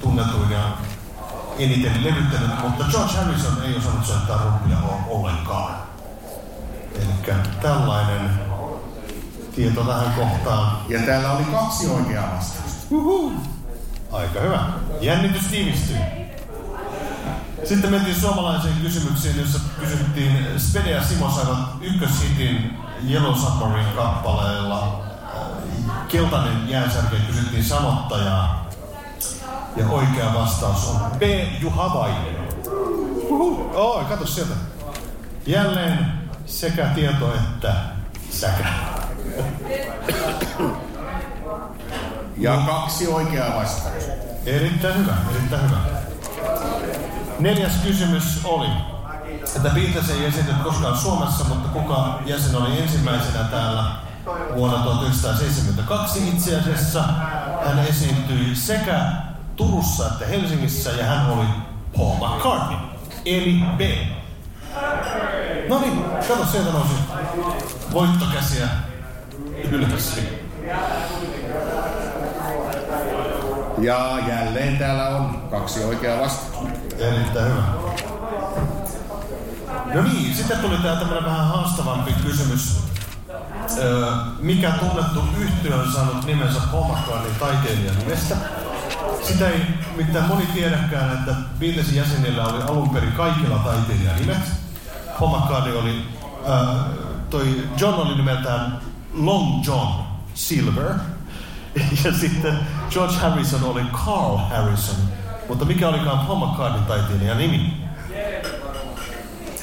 tunnetuin 0.00 0.50
ja 0.50 0.78
eniten 1.58 2.04
levyttänyt, 2.04 2.62
mutta 2.62 2.84
George 2.90 3.12
Harrison 3.14 3.62
ei 3.64 3.76
osannut 3.76 4.06
soittaa 4.06 4.42
rumpia 4.44 4.78
ollenkaan. 5.08 5.74
Eli 6.94 7.36
tällainen 7.62 8.30
tieto 9.54 9.84
tähän 9.84 10.14
kohtaan. 10.14 10.78
Ja 10.88 10.98
täällä 10.98 11.32
oli 11.32 11.44
kaksi 11.44 11.88
oikeaa 11.88 12.36
vastausta. 12.36 12.86
Aika 14.12 14.40
hyvä. 14.40 14.66
Jännitys 15.00 15.46
tiivistyy. 15.46 15.96
Sitten 17.64 17.90
mentiin 17.90 18.20
suomalaiseen 18.20 18.74
kysymykseen, 18.82 19.38
jossa 19.38 19.58
kysyttiin 19.80 20.46
Spede 20.58 20.90
ja 20.90 21.04
Simo 21.04 21.30
saivat 21.30 21.58
ykköshitin 21.80 22.76
Yellow 23.10 23.34
Submarine 23.34 23.92
kappaleella. 23.96 25.05
Keltainen 26.08 26.68
jäänsärke 26.68 27.16
kysyttiin 27.26 27.64
sanottajaa. 27.64 28.70
Ja 29.76 29.88
oikea 29.88 30.34
vastaus 30.34 30.88
on 30.88 31.10
B. 31.18 31.22
Juha 31.60 31.94
Vainen. 31.94 32.48
Uhu. 33.28 33.70
Oi, 33.74 34.04
kato 34.04 34.26
sieltä. 34.26 34.54
Jälleen 35.46 36.12
sekä 36.46 36.86
tieto 36.86 37.34
että 37.34 37.74
säkä. 38.30 38.68
Ja 42.38 42.62
kaksi 42.66 43.08
oikeaa 43.08 43.56
vastausta. 43.56 43.90
Erittäin 44.46 44.98
hyvä, 44.98 45.14
erittäin 45.30 45.62
hyvä. 45.62 45.76
Neljäs 47.38 47.72
kysymys 47.84 48.40
oli, 48.44 48.68
että 49.56 49.70
Beatles 49.70 50.10
ei 50.10 50.24
esiintynyt 50.24 50.62
koskaan 50.62 50.98
Suomessa, 50.98 51.44
mutta 51.44 51.68
kuka 51.68 52.18
jäsen 52.26 52.56
oli 52.56 52.78
ensimmäisenä 52.82 53.44
täällä 53.44 54.05
vuonna 54.56 54.78
1972 54.78 56.28
itse 56.28 56.60
asiassa. 56.60 57.02
Hän 57.66 57.78
esiintyi 57.78 58.56
sekä 58.56 59.00
Turussa 59.56 60.06
että 60.06 60.26
Helsingissä 60.26 60.90
ja 60.90 61.04
hän 61.04 61.30
oli 61.30 61.46
Paul 61.96 62.14
McCartney, 62.14 62.78
eli 63.24 63.60
B. 63.76 63.80
No 65.68 65.80
niin, 65.80 66.04
kato 66.28 66.46
sieltä 66.46 66.72
nousi 66.72 66.94
voittokäsiä 67.92 68.68
ylös. 69.70 70.20
Ja 73.78 74.18
jälleen 74.28 74.78
täällä 74.78 75.08
on 75.08 75.48
kaksi 75.50 75.84
oikeaa 75.84 76.20
vastausta. 76.20 76.68
Erittäin 76.98 77.52
hyvä. 77.52 77.62
No 79.94 80.02
niin, 80.02 80.34
sitten 80.34 80.58
tuli 80.58 80.76
tää 80.76 80.96
tämmönen 80.96 81.24
vähän 81.24 81.46
haastavampi 81.46 82.12
kysymys. 82.12 82.86
Mikä 84.38 84.70
tunnettu 84.70 85.24
yhtiö 85.38 85.76
on 85.76 85.92
saanut 85.92 86.24
nimensä 86.24 86.58
McCartneyn 86.58 87.34
taiteilijan 87.40 87.98
nimestä? 87.98 88.36
Sitä 89.22 89.48
ei 89.48 89.60
mitään 89.96 90.28
moni 90.28 90.46
tiedäkään, 90.46 91.12
että 91.12 91.34
Beatlesin 91.58 91.96
jäsenillä 91.96 92.46
oli 92.46 92.62
alun 92.62 92.90
perin 92.90 93.12
kaikilla 93.12 93.58
taiteilijan 93.58 94.16
nimet. 94.16 94.52
McCartney 95.20 95.78
oli, 95.78 96.02
öö, 96.48 96.56
toi 97.30 97.68
John 97.78 97.94
oli 97.94 98.14
nimeltään 98.14 98.78
Long 99.12 99.66
John 99.66 100.02
Silver. 100.34 100.92
Ja 102.04 102.12
sitten 102.12 102.58
George 102.90 103.14
Harrison 103.14 103.64
oli 103.64 103.82
Carl 103.92 104.36
Harrison. 104.36 104.96
Mutta 105.48 105.64
mikä 105.64 105.88
olikaan 105.88 106.26
Paul 106.26 106.46
McCartneyn 106.46 106.86
taiteilijan 106.86 107.38
nimi? 107.38 107.85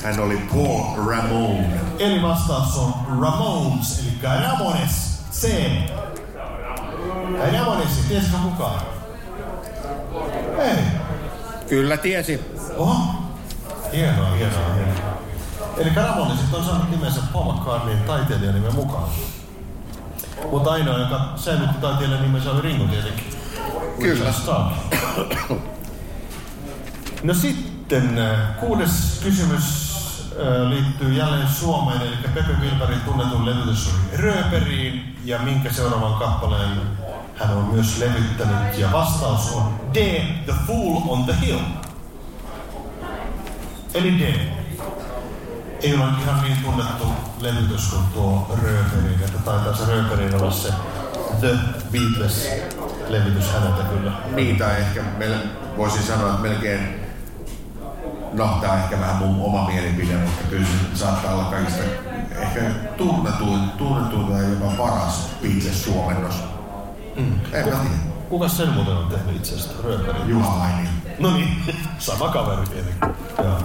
Hän 0.03 0.19
oli 0.19 0.37
Paul 0.37 1.05
Ramone. 1.07 1.79
Eli 1.99 2.21
vastaus 2.21 2.77
on 2.77 2.93
Ramones, 3.21 3.99
eli 3.99 4.41
Ramones. 4.43 5.23
C. 5.31 5.49
Ramones, 7.51 7.89
tiesitkö 8.07 8.37
kukaan? 8.37 8.81
Ei. 10.59 10.83
Kyllä 11.69 11.97
tiesi. 11.97 12.41
Oho. 12.77 12.95
Hienoa, 13.93 14.31
hienoa, 14.31 14.73
hienoa. 14.73 15.17
Eli 15.77 15.89
Ramonesit 15.95 16.53
on 16.53 16.63
saanut 16.63 16.89
nimensä 16.91 17.21
Paul 17.33 17.53
McCartneyn 17.53 18.03
taiteilijan 18.03 18.55
nimen 18.55 18.75
mukaan. 18.75 19.09
Mutta 20.51 20.71
ainoa, 20.71 20.99
joka 20.99 21.33
säilytti 21.35 21.81
taiteilijan 21.81 22.21
nimensä 22.21 22.51
oli 22.51 22.61
Ringo 22.61 22.83
tietenkin. 22.85 23.25
Kyllä. 23.99 24.31
Stark. 24.31 24.73
No 27.23 27.33
sitten 27.33 28.19
äh, 28.19 28.59
kuudes 28.59 29.19
kysymys 29.23 29.82
liittyy 30.69 31.13
jälleen 31.13 31.47
Suomeen, 31.47 32.01
eli 32.01 32.15
Pepe 32.34 32.53
Wilberin 32.61 33.01
tunnetun 33.01 33.45
levytys 33.45 33.88
oli 33.88 34.17
Rööperiin, 34.17 35.15
ja 35.25 35.39
minkä 35.39 35.73
seuraavan 35.73 36.13
kappaleen 36.13 36.81
hän 37.36 37.57
on 37.57 37.65
myös 37.73 37.97
levyttänyt, 37.97 38.77
ja 38.77 38.91
vastaus 38.91 39.51
on 39.51 39.79
D, 39.93 40.21
The 40.45 40.53
Fool 40.67 41.01
on 41.07 41.23
the 41.23 41.36
Hill. 41.41 41.59
Eli 43.93 44.19
D. 44.19 44.36
Ei 45.81 45.93
ole 45.93 46.03
ihan 46.23 46.41
niin 46.43 46.57
tunnettu 46.63 47.05
levytys 47.39 47.89
kuin 47.89 48.05
tuo 48.13 48.57
Rööperiin, 48.63 49.19
että 49.25 49.39
taitaa 49.45 49.75
se 49.75 49.86
Rööperiin 49.86 50.36
olla 50.36 50.51
se 50.51 50.73
The 51.39 51.57
Beatles-levytys 51.91 53.53
häneltä 53.53 53.84
kyllä. 53.84 54.11
Niin, 54.36 54.57
tai 54.57 54.79
ehkä 54.79 55.03
mel, 55.17 55.34
voisin 55.77 56.03
sanoa, 56.03 56.29
että 56.29 56.41
melkein, 56.41 57.02
no 58.34 58.57
tämä 58.61 58.73
on 58.73 58.79
ehkä 58.79 58.99
vähän 58.99 59.15
mun 59.15 59.45
oma 59.45 59.67
mielipide, 59.67 60.17
mutta 60.17 60.43
kyllä 60.49 60.65
se 60.65 60.99
saattaa 60.99 61.34
olla 61.34 61.43
kaikista 61.43 61.84
ehkä 62.39 62.61
tunnetuin, 62.97 63.69
tunnetuin 63.77 64.27
tai 64.27 64.49
jopa 64.49 64.71
paras 64.77 65.29
Beatles-suomennos. 65.41 66.36
Mm. 67.15 67.39
En 67.53 67.69
mä 67.69 67.75
tiedä. 67.75 67.77
Kuka 68.29 68.47
sen 68.47 68.69
muuten 68.69 68.93
on 68.93 69.07
tehnyt 69.07 69.36
itse 69.36 69.55
asiassa 69.55 69.84
Rööperiin? 69.84 70.29
Juha 70.29 70.59
Vainin. 70.59 70.89
No 71.19 71.34
niin, 71.34 71.63
sama 71.99 72.29
kaveri 72.29 72.67
tietenkin. 72.67 73.09
Joo. 73.43 73.59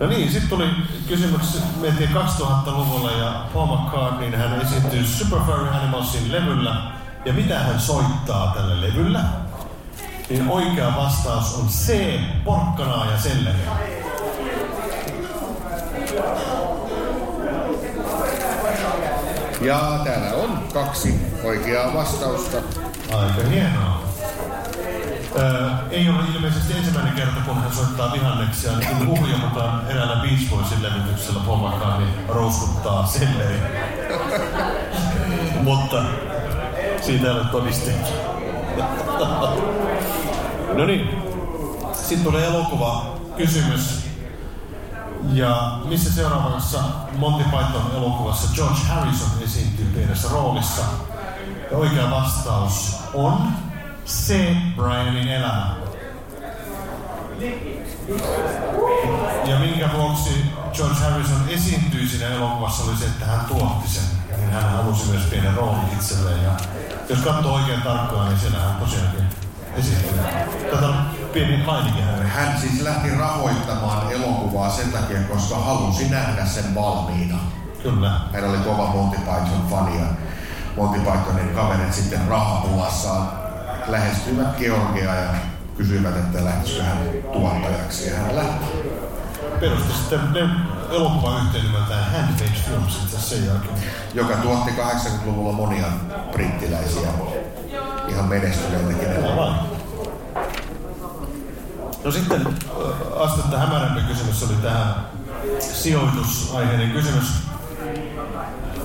No 0.00 0.06
niin, 0.06 0.32
sitten 0.32 0.48
tuli 0.48 0.64
kysymys, 1.08 1.62
mentiin 1.80 2.10
2000-luvulle 2.10 3.12
ja 3.12 3.44
Paul 3.54 3.76
McCartney, 3.76 4.36
hän 4.36 4.60
esiintyy 4.60 5.04
Super 5.04 5.38
Furry 5.46 5.68
Animalsin 5.68 6.32
levyllä. 6.32 6.76
Ja 7.24 7.32
mitä 7.32 7.58
hän 7.58 7.80
soittaa 7.80 8.52
tällä 8.54 8.80
levyllä? 8.80 9.24
Niin 10.30 10.48
oikea 10.48 10.96
vastaus 10.96 11.54
on 11.54 11.68
C, 11.68 12.20
porkkanaa 12.44 13.10
ja 13.10 13.18
selleriä. 13.18 13.72
Ja 19.60 20.00
täällä 20.04 20.42
on 20.42 20.58
kaksi 20.72 21.20
oikeaa 21.44 21.94
vastausta. 21.94 22.56
Aika 23.14 23.48
hienoa. 23.50 24.02
Öö, 25.38 25.70
ei 25.90 26.08
ole 26.08 26.18
ilmeisesti 26.34 26.72
ensimmäinen 26.72 27.14
kerta, 27.14 27.40
kun 27.46 27.54
hän 27.54 27.72
soittaa 27.72 28.12
vihanneksia, 28.12 28.72
niin 28.78 29.06
huhujen 29.06 29.40
mukaan 29.40 29.90
eräällä 29.90 30.16
Beach 30.16 30.50
Boysin 30.50 30.82
levytyksellä 30.82 31.40
Paul 31.46 31.68
McCartney 31.68 32.08
rouskuttaa 32.28 33.06
selleri. 33.06 33.60
Mutta 35.62 36.02
siitä 37.00 37.26
ei 37.26 37.32
ole 37.32 37.44
todisteita. 37.52 38.08
No 40.74 40.84
niin, 40.84 41.10
sitten 41.92 42.24
tulee 42.24 42.46
elokuva 42.46 43.16
kysymys. 43.36 44.06
Ja 45.32 45.78
missä 45.84 46.12
seuraavassa 46.12 46.78
Monty 47.18 47.44
Python 47.44 47.90
elokuvassa 47.96 48.54
George 48.54 48.80
Harrison 48.88 49.28
esiintyy 49.44 49.86
pienessä 49.94 50.28
roolissa? 50.28 50.82
Ja 51.70 51.76
oikea 51.76 52.10
vastaus 52.10 52.96
on 53.14 53.48
se 54.04 54.56
Brianin 54.76 55.28
elämä. 55.28 55.76
Ja 59.44 59.58
minkä 59.58 59.90
vuoksi 59.96 60.44
George 60.72 60.94
Harrison 60.94 61.48
esiintyi 61.48 62.08
siinä 62.08 62.28
elokuvassa 62.28 62.84
oli 62.84 62.96
se, 62.96 63.04
että 63.04 63.26
hän 63.26 63.44
tuotti 63.44 63.88
sen. 63.88 64.15
Niin 64.46 64.54
hän 64.54 64.72
halusi 64.72 65.10
myös 65.10 65.22
pienen 65.22 65.54
roolin 65.54 65.92
itselleen. 65.92 66.44
Ja 66.44 66.50
jos 67.08 67.18
katsoo 67.18 67.54
oikein 67.54 67.82
tarkkaan, 67.82 68.28
niin 68.28 68.38
siellä 68.38 68.58
hän 68.58 68.74
tosiaankin 68.74 69.24
esiintyy. 69.76 70.18
Tätä 70.70 70.88
pieni 71.32 71.64
mainikin 71.66 72.04
hänelle. 72.04 72.26
Hän 72.26 72.60
siis 72.60 72.80
lähti 72.80 73.10
rahoittamaan 73.10 74.12
elokuvaa 74.12 74.70
sen 74.70 74.92
takia, 74.92 75.20
koska 75.20 75.56
halusi 75.56 76.08
nähdä 76.08 76.46
sen 76.46 76.74
valmiina. 76.74 77.38
Kyllä. 77.82 78.10
Hän 78.32 78.44
oli 78.44 78.58
kova 78.58 78.86
Monty 78.86 79.16
Python 79.16 79.66
fani 79.70 79.98
ja 79.98 80.06
Monty 80.76 80.98
Pythonin 81.00 81.54
kaverit 81.54 81.94
sitten 81.94 82.28
rahapulassaan 82.28 83.28
lähestyivät 83.86 84.56
Georgia 84.58 85.14
ja 85.14 85.30
kysyivät, 85.76 86.16
että 86.16 86.44
lähtisikö 86.44 86.82
hän 86.82 86.98
tuottajaksi 87.32 88.08
ja 88.08 88.16
hän 88.16 88.36
lähti. 88.36 88.64
Perusti 89.60 89.92
sitten 89.92 90.32
ne 90.32 90.40
elokuvayhtiön 90.90 91.64
nimeltään 91.64 92.12
Handmade 92.12 92.60
Films 92.66 92.96
itse 93.04 93.20
sen 93.20 93.46
jälkeen. 93.46 93.74
joka 94.14 94.36
tuotti 94.36 94.70
80-luvulla 94.70 95.52
monia 95.52 95.86
brittiläisiä 96.32 97.08
ihan 98.08 98.24
menestyneitäkin 98.24 99.08
elokuvia. 99.08 99.76
No 102.04 102.10
sitten 102.12 102.46
äh, 102.46 103.22
astetta 103.22 103.58
hämärämpi 103.58 104.00
kysymys 104.00 104.42
oli 104.42 104.54
tähän 104.62 104.94
sijoitusaiheinen 105.60 106.90
kysymys. 106.90 107.26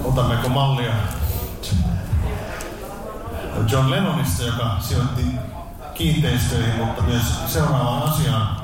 Otammeko 0.04 0.50
mallia 0.50 0.92
John 3.72 3.90
Lennonista, 3.92 4.44
joka 4.44 4.78
sijoitti 4.80 5.26
kiinteistöihin, 5.94 6.86
mutta 6.86 7.04
myös 7.04 7.24
seuraavaan 7.48 8.04
asiaan. 8.04 8.61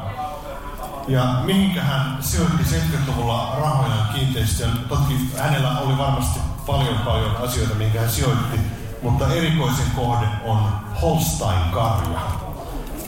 Ja 1.07 1.41
mihinkä 1.43 1.81
hän 1.81 2.17
sijoitti 2.19 2.63
70-luvulla 2.63 3.55
rahojaan 3.61 4.13
kiinteistöön. 4.13 4.71
Toki 4.89 5.29
hänellä 5.37 5.79
oli 5.79 5.97
varmasti 5.97 6.39
paljon 6.65 6.97
paljon 6.97 7.37
asioita, 7.37 7.75
minkä 7.75 7.99
hän 7.99 8.09
sijoitti, 8.09 8.59
mutta 9.01 9.33
erikoisin 9.33 9.91
kohde 9.95 10.25
on 10.45 10.71
Holstein-karja. 11.01 12.19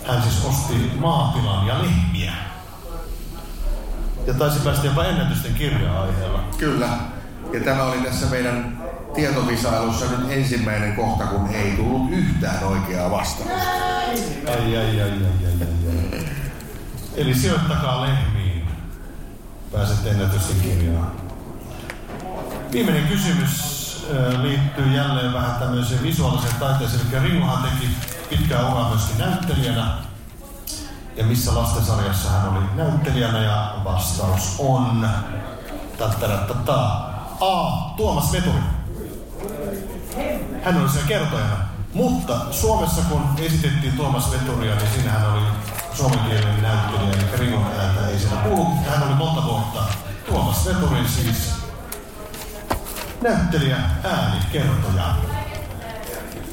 Hän 0.07 0.21
siis 0.21 0.45
osti 0.45 0.91
maatilan 0.99 1.67
ja 1.67 1.81
lehmiä. 1.81 2.33
Ja 4.27 4.33
taisi 4.33 4.59
päästä 4.59 4.87
jopa 4.87 5.03
ennätysten 5.03 5.53
kirja-aiheella. 5.53 6.39
Kyllä. 6.57 6.89
Ja 7.53 7.59
tämä 7.59 7.83
oli 7.83 7.97
tässä 7.97 8.25
meidän 8.25 8.83
tietovisailussa 9.13 10.05
nyt 10.05 10.31
ensimmäinen 10.31 10.95
kohta, 10.95 11.23
kun 11.23 11.49
ei 11.49 11.71
tullut 11.71 12.11
yhtään 12.11 12.63
oikeaa 12.63 13.11
vastausta. 13.11 13.53
Ai, 14.47 14.77
ai, 14.77 14.77
ai, 14.77 15.01
ai, 15.01 15.01
ai, 15.01 15.11
ai. 15.61 15.78
Eli 17.15 17.35
sijoittakaa 17.35 18.01
lehmiin. 18.01 18.67
Pääsette 19.71 20.09
ennätysten 20.09 20.61
kirjaan. 20.61 21.11
Viimeinen 22.71 23.07
kysymys 23.07 23.79
liittyy 24.41 24.95
jälleen 24.95 25.33
vähän 25.33 25.55
tämmöiseen 25.55 26.03
visuaaliseen 26.03 26.55
taiteeseen. 26.55 27.01
Eli 27.13 27.19
Ringohan 27.19 27.63
teki 27.63 27.89
pitkää 28.29 28.69
uraa 28.71 28.89
myöskin 28.89 29.17
näyttelijänä. 29.17 29.97
Ja 31.15 31.25
missä 31.25 31.55
lastensarjassa 31.55 32.29
hän 32.29 32.49
oli 32.49 32.65
näyttelijänä 32.75 33.39
ja 33.39 33.75
vastaus 33.83 34.55
on... 34.59 35.09
Tattarattata. 35.97 36.85
A. 37.39 37.71
Tuomas 37.97 38.31
Veturi. 38.31 38.59
Hän 40.63 40.81
oli 40.81 40.89
siellä 40.89 41.07
kertojana. 41.07 41.57
Mutta 41.93 42.39
Suomessa 42.51 43.01
kun 43.01 43.21
esitettiin 43.37 43.93
Tuomas 43.93 44.31
Veturia, 44.31 44.75
niin 44.75 44.91
siinähän 44.95 45.31
oli 45.31 45.41
suomenkielinen 45.93 46.61
näyttelijä, 46.61 47.13
eli 47.13 47.37
Ringon 47.37 47.71
ääntä 47.79 48.07
ei 48.07 48.19
siellä 48.19 48.37
kuulu. 48.37 48.65
Hän 48.89 49.03
oli 49.07 49.15
monta 49.15 49.43
vuotta 49.43 49.83
Tuomas 50.25 50.65
Veturi 50.65 51.07
siis 51.07 51.53
näyttelijä, 53.21 53.77
ääni, 54.03 54.39
kertoja. 54.51 55.15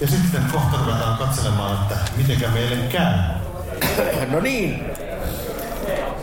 Ja 0.01 0.07
sitten 0.09 0.43
kohta 0.53 0.77
ruvetaan 0.77 1.19
katselemaan, 1.19 1.83
että 1.83 1.95
mitenkä 2.17 2.49
meille 2.49 2.77
käy. 2.77 3.15
No 4.33 4.41
niin. 4.41 4.85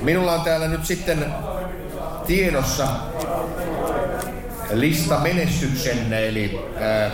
Minulla 0.02 0.34
on 0.34 0.42
täällä 0.42 0.68
nyt 0.68 0.86
sitten 0.86 1.34
tiedossa 2.28 2.88
lista 4.72 5.20
menestyksen, 5.20 6.14
eli 6.14 6.68
ää, 6.80 7.12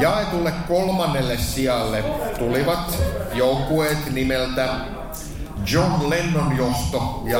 jaetulle 0.00 0.52
kolmannelle 0.68 1.38
sijalle 1.38 2.04
tulivat 2.38 2.98
joukkueet 3.32 4.10
nimeltä 4.10 4.68
John 5.72 6.10
Lennon 6.10 6.56
johto 6.56 7.22
ja 7.24 7.38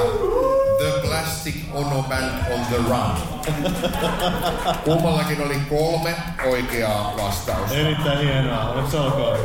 The 0.78 1.08
Plastic 1.08 1.54
Ono 1.74 2.02
Band 2.02 2.52
on 2.54 2.60
the 2.66 2.76
Run. 2.76 3.44
Kummallakin 4.84 5.42
oli 5.46 5.56
kolme 5.70 6.14
oikeaa 6.50 7.14
vastausta. 7.22 7.74
Erittäin 7.74 8.18
hienoa, 8.18 8.70
onneksi 8.70 8.96
olkoon. 8.96 9.38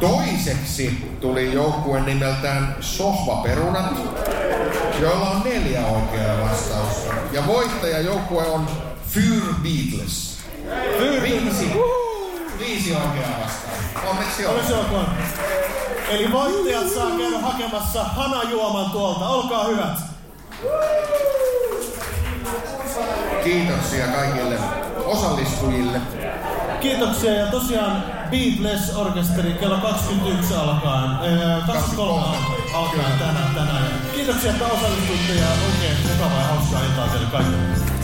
Toiseksi 0.00 1.16
tuli 1.20 1.52
joukkue 1.52 2.00
nimeltään 2.00 2.76
Sohvaperunat, 2.80 3.94
joilla 5.00 5.30
on 5.30 5.42
neljä 5.44 5.86
oikeaa 5.86 6.50
vastausta. 6.50 7.14
Ja 7.32 7.46
voittajajoukkue 7.46 8.46
on 8.46 8.66
Fyr 9.08 9.42
Beatles. 9.62 10.31
Viisi. 11.22 11.72
Viisi 12.58 12.92
oikeaa 12.92 13.40
vastausta. 13.40 14.10
Onneksi 14.10 14.46
Onneksi 14.46 14.72
olkoon. 14.72 15.06
Eli 16.08 16.32
voittajat 16.32 16.88
saa 16.88 17.10
käydä 17.18 17.38
hakemassa 17.38 18.04
hanajuoman 18.04 18.90
tuolta. 18.90 19.28
Olkaa 19.28 19.64
hyvät. 19.64 19.98
Kiitoksia 23.44 24.06
kaikille 24.06 24.58
osallistujille. 25.04 26.00
Kiitoksia 26.80 27.32
ja 27.32 27.46
tosiaan 27.46 28.04
Beatles-orkesteri 28.30 29.52
kello 29.52 29.76
21 29.76 30.54
alkaen, 30.54 31.10
äh, 31.10 31.66
23 31.66 32.36
alkaen 32.74 33.18
tänään, 33.18 33.54
tänään. 33.54 34.02
Kiitoksia, 34.14 34.50
että 34.50 34.64
osallistuitte 34.64 35.34
ja 35.34 35.46
oikein 35.66 35.96
mukavaa 36.12 36.38
ja 36.38 36.46
hauskaa 36.46 36.80
iltaa 36.84 37.08
teille 37.08 37.26
kaikille. 37.30 38.01